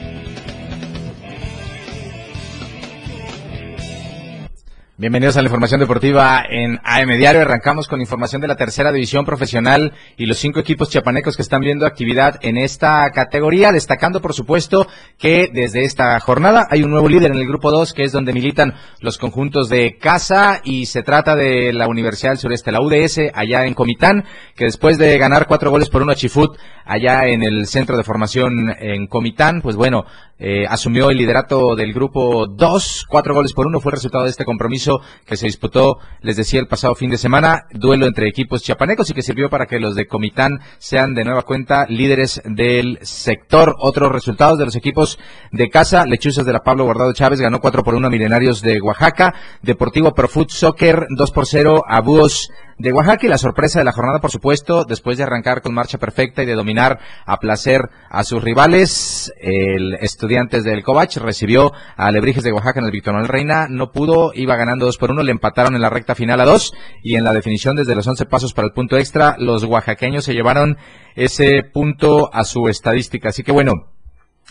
[4.97, 7.41] Bienvenidos a la información deportiva en AM Diario.
[7.41, 11.63] Arrancamos con información de la tercera división profesional y los cinco equipos chiapanecos que están
[11.63, 14.87] viendo actividad en esta categoría, destacando por supuesto
[15.19, 18.33] que desde esta jornada hay un nuevo líder en el grupo 2, que es donde
[18.33, 23.33] militan los conjuntos de casa y se trata de la Universidad del Sureste, la UDS,
[23.35, 27.43] allá en Comitán, que después de ganar cuatro goles por uno a Chifut, allá en
[27.43, 30.05] el centro de formación en Comitán, pues bueno,
[30.39, 34.31] eh, asumió el liderato del grupo 2, cuatro goles por uno fue el resultado de
[34.31, 34.84] este compromiso
[35.27, 39.15] que se disputó, les decía, el pasado fin de semana, duelo entre equipos chiapanecos y
[39.15, 43.75] que sirvió para que los de Comitán sean de nueva cuenta líderes del sector.
[43.79, 45.19] Otros resultados de los equipos
[45.53, 48.81] de casa, Lechuzas de la Pablo Guardado Chávez ganó 4 por 1 a Milenarios de
[48.81, 53.85] Oaxaca, Deportivo Profut Soccer 2 por 0 a Búhos de Oaxaca y la sorpresa de
[53.85, 57.83] la jornada, por supuesto, después de arrancar con marcha perfecta y de dominar a placer
[58.11, 63.15] a sus rivales, el Estudiantes del Covach recibió a Alebrijes de Oaxaca en el Víctor
[63.15, 66.41] Manuel Reina, no pudo, iba ganando 2 por 1, le empataron en la recta final
[66.41, 69.65] a 2 y en la definición desde los 11 pasos para el punto extra, los
[69.65, 70.77] oaxaqueños se llevaron
[71.15, 73.29] ese punto a su estadística.
[73.29, 73.94] Así que bueno,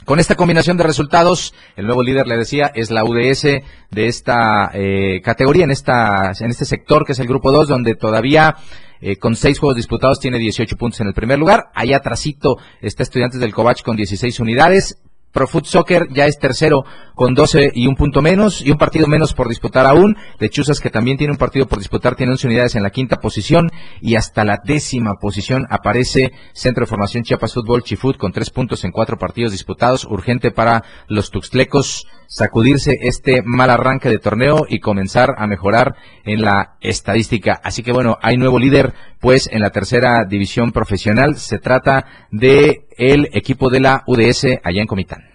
[0.05, 4.71] con esta combinación de resultados, el nuevo líder, le decía, es la UDS de esta
[4.73, 8.55] eh, categoría, en, esta, en este sector que es el grupo 2, donde todavía
[9.01, 11.71] eh, con seis juegos disputados tiene 18 puntos en el primer lugar.
[11.73, 14.97] Allá atrásito está Estudiantes del Covach con 16 unidades.
[15.33, 19.07] Pro Foot Soccer ya es tercero con 12 y un punto menos y un partido
[19.07, 20.15] menos por disputar aún.
[20.39, 23.71] Lechuzas que también tiene un partido por disputar tiene 11 unidades en la quinta posición
[23.99, 28.83] y hasta la décima posición aparece Centro de Formación Chiapas Fútbol Chifut con tres puntos
[28.83, 30.05] en cuatro partidos disputados.
[30.05, 36.41] Urgente para los tuxtlecos sacudirse este mal arranque de torneo y comenzar a mejorar en
[36.41, 37.59] la estadística.
[37.63, 41.37] Así que bueno, hay nuevo líder pues en la tercera división profesional.
[41.37, 45.32] Se trata de el equipo de la UDS allá en Comitán.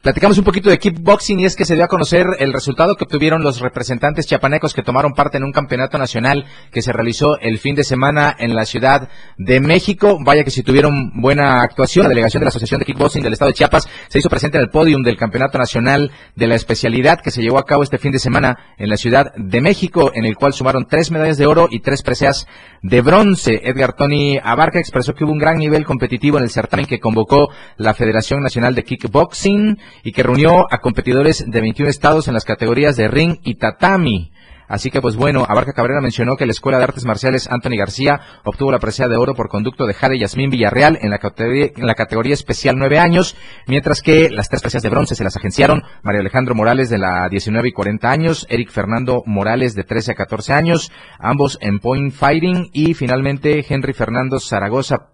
[0.00, 3.02] Platicamos un poquito de kickboxing y es que se dio a conocer el resultado que
[3.02, 7.58] obtuvieron los representantes chiapanecos que tomaron parte en un campeonato nacional que se realizó el
[7.58, 9.08] fin de semana en la Ciudad
[9.38, 10.16] de México.
[10.24, 13.50] Vaya que si tuvieron buena actuación, la delegación de la Asociación de Kickboxing del Estado
[13.50, 17.32] de Chiapas se hizo presente en el podium del Campeonato Nacional de la especialidad que
[17.32, 20.36] se llevó a cabo este fin de semana en la Ciudad de México, en el
[20.36, 22.46] cual sumaron tres medallas de oro y tres preseas
[22.82, 23.62] de bronce.
[23.64, 27.48] Edgar Tony Abarca expresó que hubo un gran nivel competitivo en el certamen que convocó
[27.76, 32.44] la Federación Nacional de Kickboxing y que reunió a competidores de 21 estados en las
[32.44, 34.32] categorías de ring y tatami.
[34.68, 38.20] Así que, pues bueno, Abarca Cabrera mencionó que la Escuela de Artes Marciales Anthony García
[38.44, 41.86] obtuvo la presea de oro por conducto de Jade Yasmín Villarreal en la, categoría, en
[41.86, 43.34] la categoría especial 9 años,
[43.66, 47.28] mientras que las tres preseas de bronce se las agenciaron Mario Alejandro Morales de la
[47.30, 52.12] 19 y 40 años, Eric Fernando Morales de 13 a 14 años, ambos en point
[52.12, 55.08] fighting y finalmente Henry Fernando Zaragoza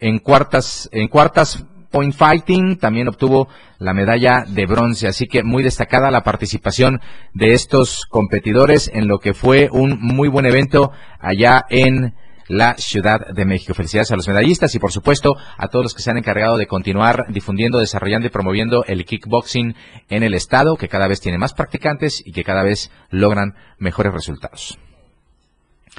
[0.00, 5.62] en cuartas, en cuartas Point Fighting también obtuvo la medalla de bronce, así que muy
[5.62, 7.00] destacada la participación
[7.34, 10.90] de estos competidores en lo que fue un muy buen evento
[11.20, 12.14] allá en
[12.48, 13.74] la Ciudad de México.
[13.74, 16.66] Felicidades a los medallistas y por supuesto a todos los que se han encargado de
[16.66, 19.74] continuar difundiendo, desarrollando y promoviendo el kickboxing
[20.08, 24.12] en el estado, que cada vez tiene más practicantes y que cada vez logran mejores
[24.12, 24.78] resultados.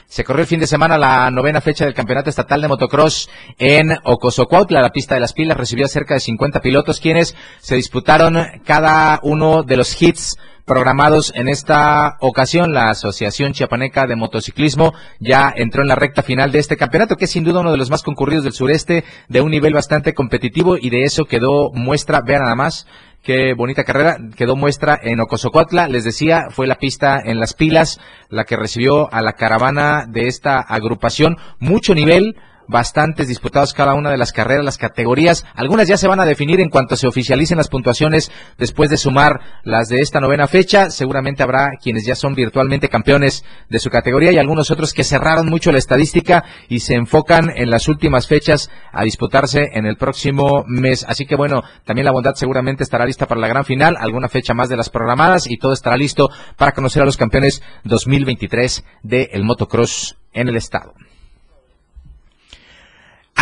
[0.07, 3.97] Se corrió el fin de semana la novena fecha del Campeonato Estatal de Motocross en
[4.03, 4.81] Ocosocuautla.
[4.81, 9.63] La pista de las pilas recibió cerca de 50 pilotos quienes se disputaron cada uno
[9.63, 12.73] de los hits programados en esta ocasión.
[12.73, 17.25] La Asociación Chiapaneca de Motociclismo ya entró en la recta final de este campeonato, que
[17.25, 20.77] es sin duda uno de los más concurridos del sureste, de un nivel bastante competitivo
[20.77, 22.87] y de eso quedó muestra, vean nada más,
[23.24, 24.17] Qué bonita carrera.
[24.36, 25.88] Quedó muestra en Ocosocotla.
[25.88, 30.28] Les decía, fue la pista en las pilas la que recibió a la caravana de
[30.28, 31.38] esta agrupación.
[31.57, 32.36] Mucho nivel
[32.68, 35.45] bastantes disputados cada una de las carreras, las categorías.
[35.55, 39.39] Algunas ya se van a definir en cuanto se oficialicen las puntuaciones después de sumar
[39.64, 40.89] las de esta novena fecha.
[40.89, 45.47] Seguramente habrá quienes ya son virtualmente campeones de su categoría y algunos otros que cerraron
[45.49, 50.64] mucho la estadística y se enfocan en las últimas fechas a disputarse en el próximo
[50.68, 51.05] mes.
[51.07, 54.53] Así que bueno, también la bondad seguramente estará lista para la gran final, alguna fecha
[54.53, 59.43] más de las programadas y todo estará listo para conocer a los campeones 2023 del
[59.43, 60.93] motocross en el estado.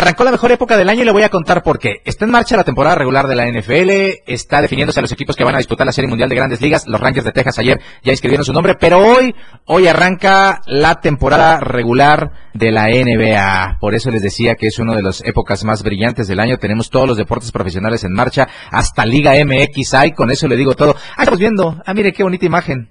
[0.01, 2.01] Arrancó la mejor época del año y le voy a contar por qué.
[2.05, 5.43] Está en marcha la temporada regular de la NFL, está definiéndose a los equipos que
[5.43, 6.87] van a disputar la Serie Mundial de Grandes Ligas.
[6.87, 9.35] Los Rangers de Texas ayer ya escribieron su nombre, pero hoy,
[9.65, 13.77] hoy arranca la temporada regular de la NBA.
[13.79, 16.57] Por eso les decía que es una de las épocas más brillantes del año.
[16.57, 20.73] Tenemos todos los deportes profesionales en marcha, hasta Liga MX hay, con eso le digo
[20.73, 20.95] todo.
[21.15, 22.89] Ah, estamos viendo, ah, mire qué bonita imagen.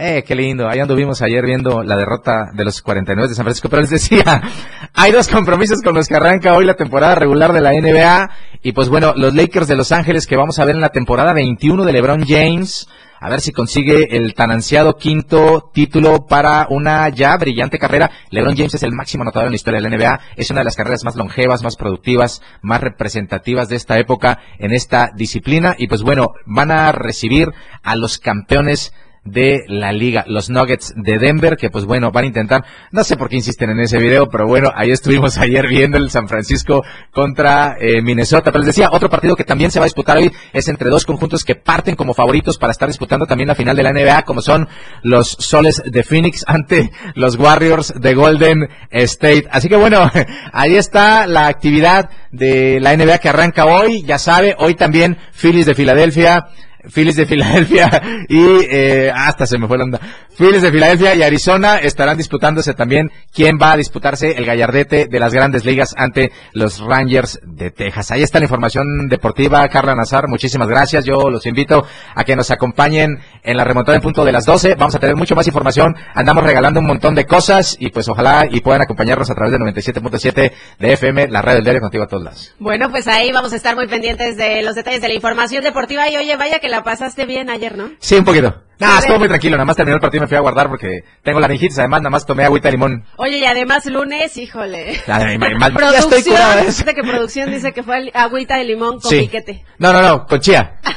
[0.00, 0.68] Eh, qué lindo.
[0.68, 3.68] Ahí anduvimos ayer viendo la derrota de los 49 de San Francisco.
[3.68, 4.42] Pero les decía,
[4.94, 8.30] hay dos compromisos con los que arranca hoy la temporada regular de la NBA.
[8.62, 11.32] Y pues bueno, los Lakers de Los Ángeles que vamos a ver en la temporada
[11.32, 12.86] 21 de LeBron James.
[13.18, 18.08] A ver si consigue el tan ansiado quinto título para una ya brillante carrera.
[18.30, 20.20] LeBron James es el máximo anotador en la historia de la NBA.
[20.36, 24.72] Es una de las carreras más longevas, más productivas, más representativas de esta época en
[24.72, 25.74] esta disciplina.
[25.76, 27.48] Y pues bueno, van a recibir
[27.82, 28.92] a los campeones
[29.24, 33.16] de la liga, los Nuggets de Denver, que pues bueno, van a intentar, no sé
[33.16, 36.84] por qué insisten en ese video, pero bueno, ahí estuvimos ayer viendo el San Francisco
[37.12, 40.32] contra eh, Minnesota, pero les decía, otro partido que también se va a disputar hoy
[40.52, 43.82] es entre dos conjuntos que parten como favoritos para estar disputando también la final de
[43.82, 44.68] la NBA, como son
[45.02, 49.46] los Soles de Phoenix ante los Warriors de Golden State.
[49.50, 50.10] Así que bueno,
[50.52, 55.66] ahí está la actividad de la NBA que arranca hoy, ya sabe, hoy también Phillies
[55.66, 56.46] de Filadelfia
[56.92, 60.00] Phillies de Filadelfia y eh, hasta se me fue la onda.
[60.36, 65.18] Phillies de Filadelfia y Arizona estarán disputándose también quién va a disputarse el gallardete de
[65.20, 68.10] las grandes ligas ante los Rangers de Texas.
[68.10, 71.04] Ahí está la información deportiva, Carla Nazar, muchísimas gracias.
[71.04, 71.84] Yo los invito
[72.14, 74.76] a que nos acompañen en la remontada en punto de las 12.
[74.76, 75.96] Vamos a tener mucho más información.
[76.14, 79.58] Andamos regalando un montón de cosas y pues ojalá y puedan acompañarnos a través de
[79.58, 82.54] 97.7 de FM, la radio del diario contigo a todos lados.
[82.58, 86.08] Bueno, pues ahí vamos a estar muy pendientes de los detalles de la información deportiva
[86.08, 87.90] y oye, vaya que la pasaste bien ayer, ¿no?
[87.98, 88.67] Sí, un poquito.
[88.78, 91.02] Nada, estuvo muy tranquilo, nada más terminó el partido y me fui a guardar porque
[91.22, 93.04] tengo la laringitis, además nada más tomé agüita de limón.
[93.16, 95.00] Oye, y además lunes, híjole.
[95.06, 98.64] Ay, mal- mal- ya estoy curado de fíjate que producción dice que fue agüita de
[98.64, 99.20] limón con Sí.
[99.20, 99.64] piquete.
[99.78, 100.76] No, no, no, con chía.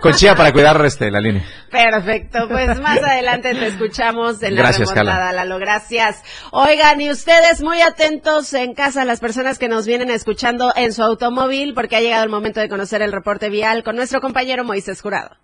[0.00, 1.44] Con chía para cuidar este, la línea.
[1.70, 5.32] Perfecto, pues más adelante te escuchamos en la Gracias, remontada, Carla.
[5.44, 6.22] Lalo, gracias.
[6.52, 11.02] Oigan, y ustedes muy atentos en casa, las personas que nos vienen escuchando en su
[11.02, 15.02] automóvil, porque ha llegado el momento de conocer el reporte vial con nuestro compañero Moisés
[15.02, 15.36] Jurado.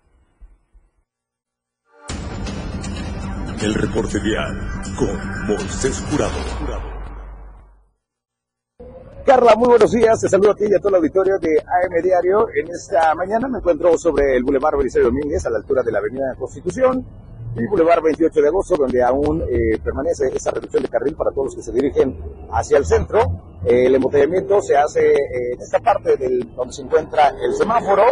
[3.59, 4.55] El reporte vial
[4.97, 6.37] con Moisés Jurado.
[9.25, 10.21] Carla, muy buenos días.
[10.21, 12.47] Te saludo a ti y a todo el auditorio de AM Diario.
[12.53, 15.97] En esta mañana me encuentro sobre el Boulevard Belisario Domínguez, a la altura de la
[15.97, 17.03] Avenida Constitución,
[17.55, 21.45] y Boulevard 28 de agosto, donde aún eh, permanece esa reducción de carril para todos
[21.47, 22.15] los que se dirigen
[22.51, 23.21] hacia el centro.
[23.65, 28.03] Eh, el embotellamiento se hace eh, en esta parte del, donde se encuentra el semáforo,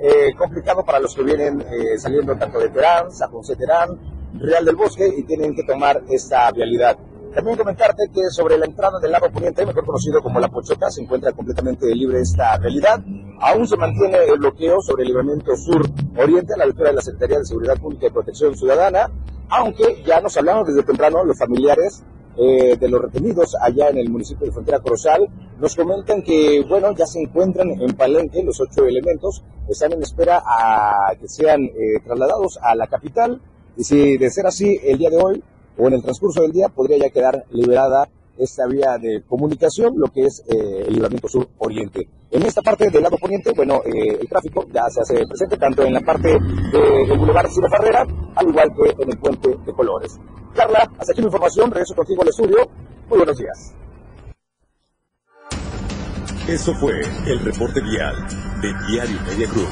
[0.00, 4.64] eh, complicado para los que vienen eh, saliendo tanto de Terán, San José Terán, Real
[4.64, 6.98] del Bosque y tienen que tomar esta vialidad.
[7.34, 11.02] También comentarte que sobre la entrada del lago Poniente, mejor conocido como La Pochota, se
[11.02, 13.00] encuentra completamente libre esta realidad.
[13.40, 17.38] Aún se mantiene el bloqueo sobre el libramiento sur-oriente a la altura de la Secretaría
[17.38, 19.10] de Seguridad Pública y Protección Ciudadana,
[19.50, 22.02] aunque ya nos hablamos desde temprano los familiares
[22.36, 26.94] eh, de los retenidos allá en el municipio de Frontera Corozal, nos comentan que, bueno,
[26.94, 32.00] ya se encuentran en Palenque los ocho elementos, están en espera a que sean eh,
[32.04, 33.40] trasladados a la capital,
[33.78, 35.42] y si de ser así, el día de hoy
[35.78, 40.08] o en el transcurso del día podría ya quedar liberada esta vía de comunicación, lo
[40.08, 42.08] que es eh, el libramiento sur-oriente.
[42.30, 45.84] En esta parte del lado poniente, bueno, eh, el tráfico ya se hace presente tanto
[45.84, 48.04] en la parte del Boulevard Ciro Ferrera,
[48.34, 50.18] al igual que en el puente de Colores.
[50.54, 52.58] Carla, hasta aquí mi información, regreso contigo al estudio.
[53.08, 53.74] Muy buenos días.
[56.48, 58.16] Eso fue el reporte vial
[58.60, 59.68] de Diario Media Group.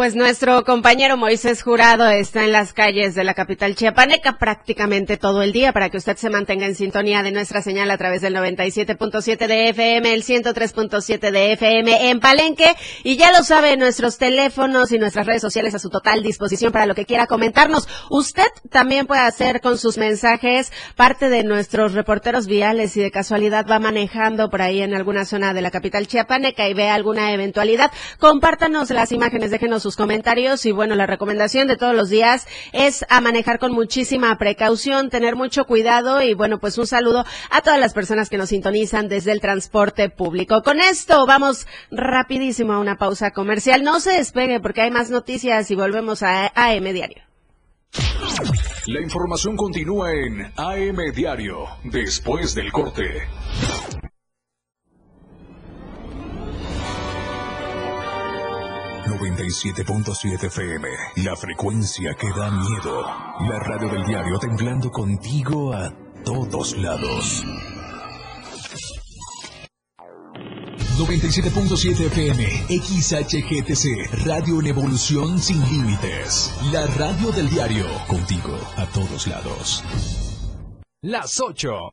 [0.00, 5.42] Pues nuestro compañero Moisés Jurado está en las calles de la capital chiapaneca prácticamente todo
[5.42, 8.34] el día para que usted se mantenga en sintonía de nuestra señal a través del
[8.34, 12.74] 97.7 de FM, el 103.7 de FM en Palenque.
[13.04, 16.86] Y ya lo sabe, nuestros teléfonos y nuestras redes sociales a su total disposición para
[16.86, 17.86] lo que quiera comentarnos.
[18.08, 23.66] Usted también puede hacer con sus mensajes parte de nuestros reporteros viales y de casualidad
[23.70, 27.92] va manejando por ahí en alguna zona de la capital chiapaneca y ve alguna eventualidad.
[28.18, 33.04] Compártanos las imágenes, déjenos sus comentarios y bueno, la recomendación de todos los días es
[33.08, 37.78] a manejar con muchísima precaución, tener mucho cuidado y bueno, pues un saludo a todas
[37.78, 40.62] las personas que nos sintonizan desde el transporte público.
[40.62, 43.82] Con esto vamos rapidísimo a una pausa comercial.
[43.82, 47.22] No se despegue porque hay más noticias y volvemos a AM Diario.
[48.86, 53.04] La información continúa en AM Diario, después del corte.
[59.20, 63.02] 97.7 FM, la frecuencia que da miedo.
[63.50, 65.92] La radio del diario temblando contigo a
[66.24, 67.44] todos lados.
[70.96, 72.44] 97.7 FM,
[72.80, 76.54] XHGTC, Radio en Evolución Sin Límites.
[76.72, 79.84] La radio del diario, contigo a todos lados.
[81.02, 81.92] Las 8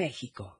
[0.00, 0.59] México.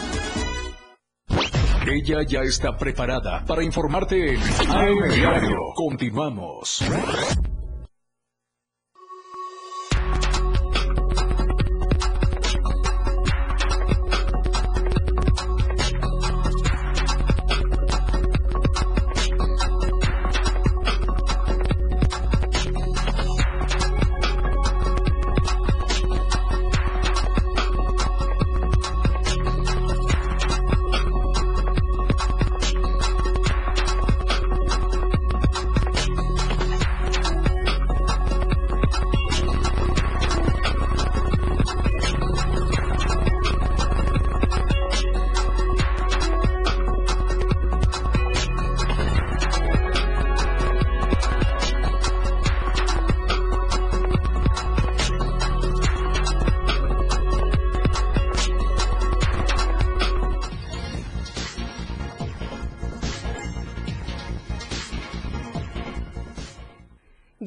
[1.87, 5.57] Ella ya está preparada para informarte en AM Diario.
[5.75, 6.83] Continuamos.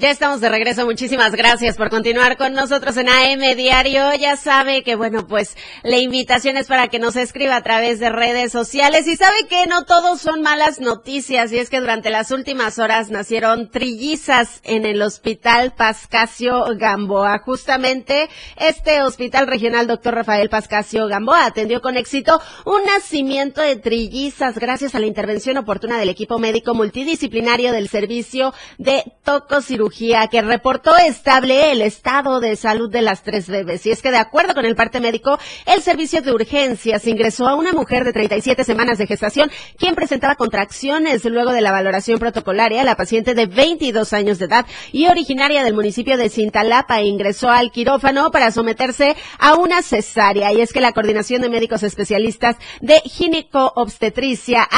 [0.04, 0.84] Ya estamos de regreso.
[0.84, 4.12] Muchísimas gracias por continuar con nosotros en AM Diario.
[4.16, 8.08] Ya sabe que, bueno, pues la invitación es para que nos escriba a través de
[8.08, 9.06] redes sociales.
[9.06, 11.52] Y sabe que no todos son malas noticias.
[11.52, 17.38] Y es que durante las últimas horas nacieron trillizas en el Hospital Pascasio Gamboa.
[17.40, 24.58] Justamente este Hospital Regional Doctor Rafael Pascasio Gamboa atendió con éxito un nacimiento de trillizas
[24.58, 30.96] gracias a la intervención oportuna del equipo médico multidisciplinario del servicio de tococirugía que reportó
[30.96, 33.84] estable el estado de salud de las tres bebés.
[33.84, 35.38] Y es que de acuerdo con el parte médico,
[35.74, 40.36] el servicio de urgencias ingresó a una mujer de 37 semanas de gestación, quien presentaba
[40.36, 42.84] contracciones luego de la valoración protocolaria.
[42.84, 47.72] La paciente de 22 años de edad y originaria del municipio de Cintalapa ingresó al
[47.72, 50.52] quirófano para someterse a una cesárea.
[50.52, 54.68] Y es que la coordinación de médicos especialistas de gineco-obstetricia,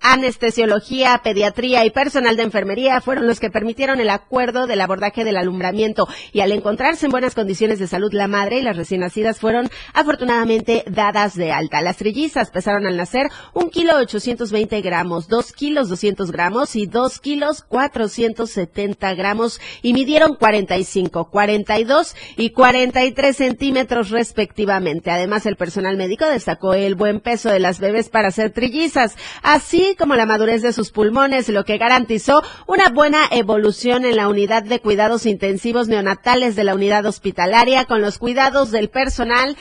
[0.00, 5.36] anestesiología, pediatría y personal de enfermería fueron los que permitieron el acuerdo del abordaje del
[5.36, 9.40] alumbramiento y al encontrarse en buenas condiciones de salud la madre y las recién nacidas
[9.40, 9.68] fueron
[10.06, 11.82] afortunadamente dadas de alta.
[11.82, 17.18] Las trillizas pesaron al nacer un kilo 820 gramos, dos kilos 200 gramos y dos
[17.18, 25.10] kilos 470 gramos y midieron 45, 42 y 43 centímetros respectivamente.
[25.10, 29.96] Además, el personal médico destacó el buen peso de las bebés para ser trillizas, así
[29.98, 34.62] como la madurez de sus pulmones, lo que garantizó una buena evolución en la unidad
[34.62, 39.56] de cuidados intensivos neonatales de la unidad hospitalaria con los cuidados del personal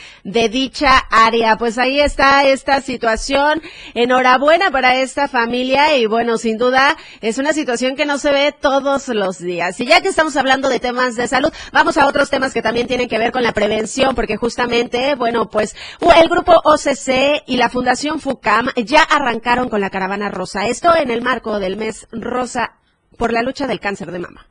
[0.50, 1.58] dicha área.
[1.58, 3.62] Pues ahí está esta situación.
[3.94, 8.54] Enhorabuena para esta familia y bueno, sin duda es una situación que no se ve
[8.60, 9.80] todos los días.
[9.80, 12.88] Y ya que estamos hablando de temas de salud, vamos a otros temas que también
[12.88, 15.76] tienen que ver con la prevención, porque justamente, bueno, pues
[16.16, 20.68] el grupo OCC y la Fundación FUCAM ya arrancaron con la caravana rosa.
[20.68, 22.76] Esto en el marco del mes rosa
[23.18, 24.48] por la lucha del cáncer de mama.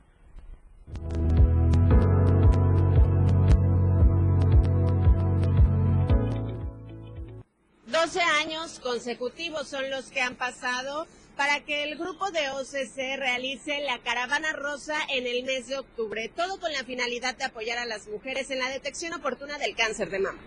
[7.95, 13.79] Doce años consecutivos son los que han pasado para que el grupo de OCC realice
[13.79, 17.85] la caravana rosa en el mes de octubre, todo con la finalidad de apoyar a
[17.85, 20.39] las mujeres en la detección oportuna del cáncer de mama.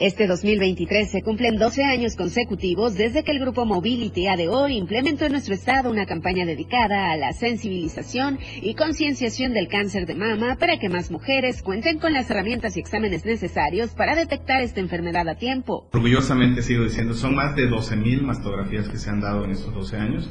[0.00, 5.32] Este 2023 se cumplen 12 años consecutivos desde que el grupo Mobility ADO implementó en
[5.32, 10.78] nuestro estado una campaña dedicada a la sensibilización y concienciación del cáncer de mama para
[10.78, 15.34] que más mujeres cuenten con las herramientas y exámenes necesarios para detectar esta enfermedad a
[15.34, 15.88] tiempo.
[15.92, 19.96] Orgullosamente sigo diciendo, son más de 12.000 mastografías que se han dado en estos 12
[19.96, 20.30] años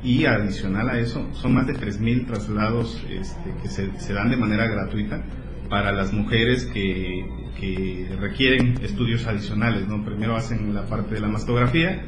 [0.00, 4.36] y adicional a eso son más de 3.000 traslados este, que se, se dan de
[4.36, 5.24] manera gratuita
[5.68, 7.26] para las mujeres que,
[7.58, 10.04] que requieren estudios adicionales, ¿no?
[10.04, 12.02] Primero hacen la parte de la mastografía,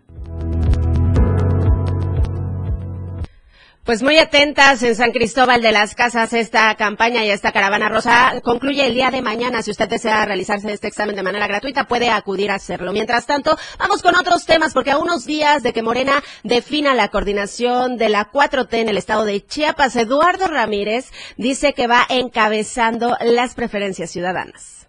[3.89, 8.35] Pues muy atentas en San Cristóbal de las Casas esta campaña y esta caravana rosa
[8.45, 9.63] concluye el día de mañana.
[9.63, 12.93] Si usted desea realizarse este examen de manera gratuita, puede acudir a hacerlo.
[12.93, 17.09] Mientras tanto, vamos con otros temas porque a unos días de que Morena defina la
[17.09, 23.17] coordinación de la 4T en el estado de Chiapas, Eduardo Ramírez dice que va encabezando
[23.23, 24.87] las preferencias ciudadanas.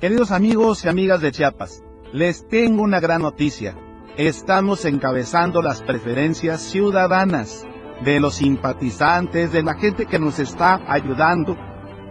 [0.00, 3.76] Queridos amigos y amigas de Chiapas, les tengo una gran noticia.
[4.16, 7.66] Estamos encabezando las preferencias ciudadanas
[8.04, 11.56] de los simpatizantes, de la gente que nos está ayudando.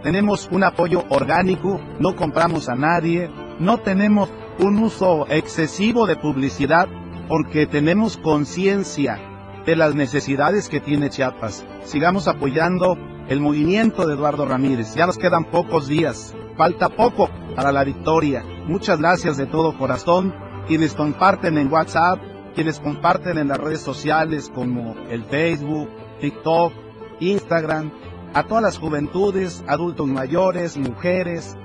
[0.02, 6.88] Tenemos un apoyo orgánico, no compramos a nadie, no tenemos un uso excesivo de publicidad
[7.28, 9.18] porque tenemos conciencia
[9.64, 11.64] de las necesidades que tiene Chiapas.
[11.84, 14.94] Sigamos apoyando el movimiento de Eduardo Ramírez.
[14.94, 18.44] Ya nos quedan pocos días, falta poco para la victoria.
[18.66, 20.34] Muchas gracias de todo corazón.
[20.66, 22.18] Quienes comparten en WhatsApp,
[22.54, 25.88] quienes comparten en las redes sociales como el Facebook,
[26.20, 26.72] TikTok,
[27.20, 27.90] Instagram,
[28.32, 31.56] a todas las juventudes, adultos mayores, mujeres,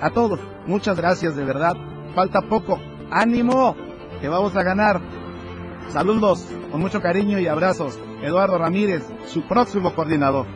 [0.00, 0.40] a todos.
[0.66, 1.74] Muchas gracias de verdad.
[2.14, 2.78] Falta poco.
[3.10, 3.74] Ánimo,
[4.20, 5.00] que vamos a ganar.
[5.90, 7.98] Saludos, con mucho cariño y abrazos.
[8.22, 10.46] Eduardo Ramírez, su próximo coordinador.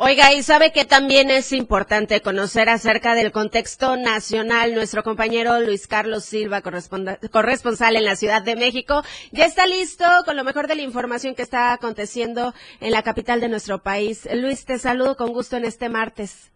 [0.00, 4.72] Oiga, y sabe que también es importante conocer acerca del contexto nacional.
[4.72, 10.36] Nuestro compañero Luis Carlos Silva, corresponsal en la Ciudad de México, ya está listo con
[10.36, 14.28] lo mejor de la información que está aconteciendo en la capital de nuestro país.
[14.32, 16.52] Luis, te saludo con gusto en este martes.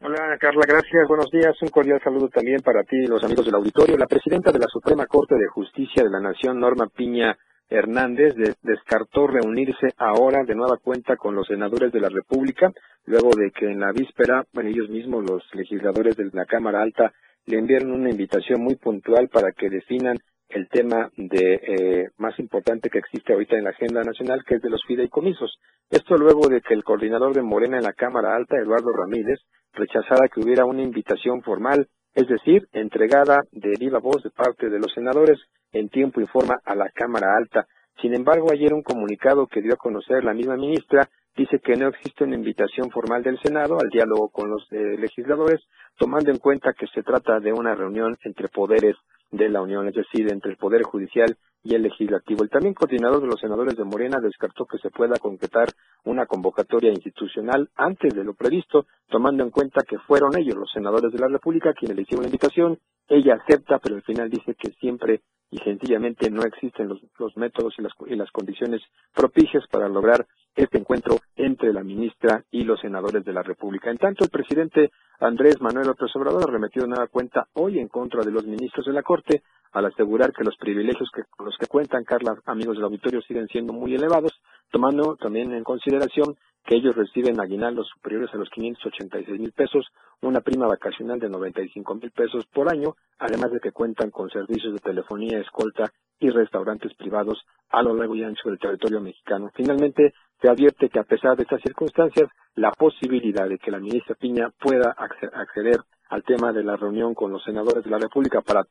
[0.00, 1.60] Hola Carla, gracias, buenos días.
[1.60, 3.96] Un cordial saludo también para ti y los amigos del auditorio.
[3.96, 7.36] La presidenta de la Suprema Corte de Justicia de la Nación, Norma Piña
[7.74, 12.72] Hernández de- descartó reunirse ahora de nueva cuenta con los senadores de la República,
[13.06, 17.12] luego de que en la víspera, bueno, ellos mismos, los legisladores de la Cámara Alta,
[17.46, 20.16] le enviaron una invitación muy puntual para que definan
[20.48, 24.62] el tema de eh, más importante que existe ahorita en la agenda nacional, que es
[24.62, 25.58] de los fideicomisos.
[25.90, 29.40] Esto luego de que el coordinador de Morena en la Cámara Alta, Eduardo Ramírez,
[29.72, 34.78] rechazara que hubiera una invitación formal, es decir, entregada de viva voz de parte de
[34.78, 35.38] los senadores
[35.72, 37.66] en tiempo y forma a la Cámara Alta.
[38.00, 41.88] Sin embargo, ayer un comunicado que dio a conocer la misma ministra dice que no
[41.88, 45.60] existe una invitación formal del Senado al diálogo con los eh, legisladores,
[45.98, 48.96] tomando en cuenta que se trata de una reunión entre poderes
[49.30, 52.44] de la Unión, es decir, entre el Poder Judicial y el Legislativo.
[52.44, 55.68] El también coordinador de los senadores de Morena descartó que se pueda concretar
[56.04, 61.10] una convocatoria institucional antes de lo previsto, tomando en cuenta que fueron ellos, los senadores
[61.10, 62.78] de la República, quienes le hicieron la invitación.
[63.08, 67.74] Ella acepta, pero al final dice que siempre y sencillamente no existen los, los métodos
[67.78, 68.82] y las, y las condiciones
[69.14, 70.26] propicias para lograr
[70.56, 73.90] este encuentro entre la ministra y los senadores de la República.
[73.90, 74.90] En tanto, el presidente
[75.20, 78.92] Andrés Manuel López Obrador arremetió de nueva cuenta hoy en contra de los ministros de
[78.92, 79.42] la Corte
[79.72, 83.72] al asegurar que los privilegios que, los que cuentan, Carla, amigos del auditorio, siguen siendo
[83.72, 84.32] muy elevados,
[84.70, 89.86] tomando también en consideración que ellos reciben aguinaldos superiores a los 586 mil pesos,
[90.22, 94.72] una prima vacacional de 95 mil pesos por año, además de que cuentan con servicios
[94.72, 99.50] de telefonía, escolta y restaurantes privados a lo largo y ancho del territorio mexicano.
[99.54, 104.14] Finalmente, se advierte que a pesar de estas circunstancias, la posibilidad de que la ministra
[104.14, 105.80] Piña pueda acce- acceder
[106.14, 108.62] al tema de la reunión con los senadores de la República para,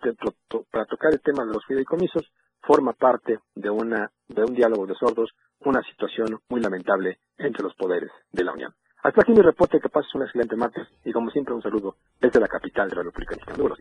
[0.71, 2.31] para tocar el tema de los fideicomisos
[2.61, 7.75] forma parte de una de un diálogo de sordos, una situación muy lamentable entre los
[7.75, 8.73] poderes de la Unión.
[9.03, 12.39] Hasta aquí mi reporte, que pases un excelente martes y como siempre un saludo desde
[12.39, 13.75] la capital de la República Mexicana.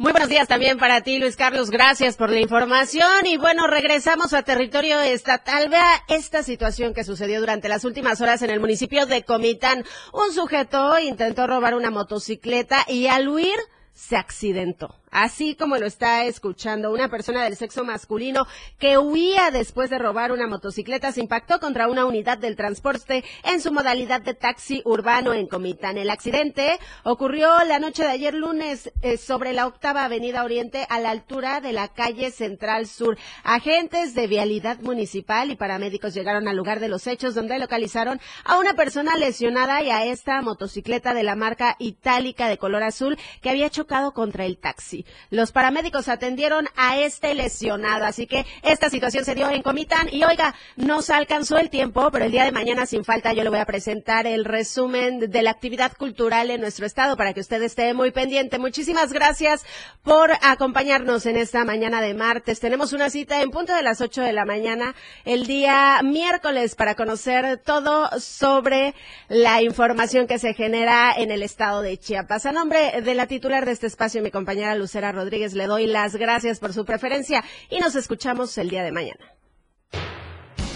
[0.00, 0.48] Muy buenos días.
[0.48, 1.68] También para ti, Luis Carlos.
[1.68, 3.26] Gracias por la información.
[3.26, 5.68] Y bueno, regresamos a territorio estatal.
[5.68, 9.84] Vea esta situación que sucedió durante las últimas horas en el municipio de Comitán.
[10.14, 13.58] Un sujeto intentó robar una motocicleta y al huir
[13.92, 14.94] se accidentó.
[15.10, 18.46] Así como lo está escuchando, una persona del sexo masculino
[18.78, 23.60] que huía después de robar una motocicleta se impactó contra una unidad del transporte en
[23.60, 25.98] su modalidad de taxi urbano en Comitán.
[25.98, 31.00] El accidente ocurrió la noche de ayer lunes eh, sobre la octava avenida Oriente a
[31.00, 33.18] la altura de la calle Central Sur.
[33.42, 38.58] Agentes de vialidad municipal y paramédicos llegaron al lugar de los hechos donde localizaron a
[38.58, 43.50] una persona lesionada y a esta motocicleta de la marca itálica de color azul que
[43.50, 44.99] había chocado contra el taxi.
[45.30, 50.24] Los paramédicos atendieron a este lesionado, así que esta situación se dio en Comitán y
[50.24, 53.58] oiga, nos alcanzó el tiempo, pero el día de mañana sin falta yo le voy
[53.58, 57.94] a presentar el resumen de la actividad cultural en nuestro estado para que usted esté
[57.94, 58.58] muy pendiente.
[58.58, 59.64] Muchísimas gracias
[60.02, 62.60] por acompañarnos en esta mañana de martes.
[62.60, 64.94] Tenemos una cita en punto de las 8 de la mañana
[65.24, 68.94] el día miércoles para conocer todo sobre
[69.28, 72.46] la información que se genera en el estado de Chiapas.
[72.46, 76.16] A nombre de la titular de este espacio, mi compañera Lucera Rodríguez, le doy las
[76.16, 79.24] gracias por su preferencia y nos escuchamos el día de mañana.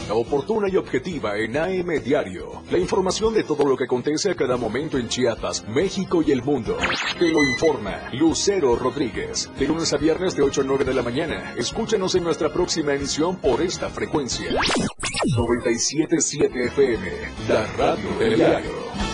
[0.08, 2.62] Oportuna y objetiva en AM Diario.
[2.70, 6.44] La información de todo lo que acontece a cada momento en Chiapas, México y el
[6.44, 6.76] mundo.
[7.18, 9.50] Te lo informa Lucero Rodríguez.
[9.58, 11.54] De lunes a viernes de 8 a 9 de la mañana.
[11.56, 14.48] Escúchanos en nuestra próxima emisión por esta frecuencia.
[15.36, 17.10] 97.7 FM.
[17.48, 19.13] La radio del diario.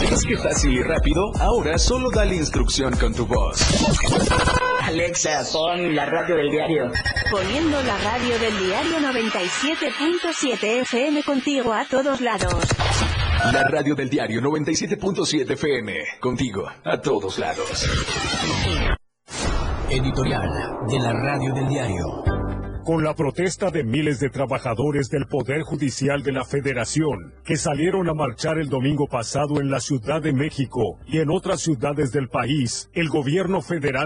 [0.00, 1.32] ¿Ves qué fácil y rápido?
[1.40, 3.60] Ahora solo dale instrucción con tu voz.
[4.82, 6.92] Alexa, pon la radio del diario.
[7.30, 12.54] Poniendo la radio del diario 97.7 FM contigo a todos lados.
[13.52, 15.94] La radio del diario 97.7 FM.
[16.20, 17.86] Contigo, a todos lados.
[19.88, 20.50] Editorial
[20.88, 22.35] de la radio del diario.
[22.86, 28.08] Con la protesta de miles de trabajadores del Poder Judicial de la Federación, que salieron
[28.08, 32.28] a marchar el domingo pasado en la Ciudad de México y en otras ciudades del
[32.28, 34.04] país, el gobierno federal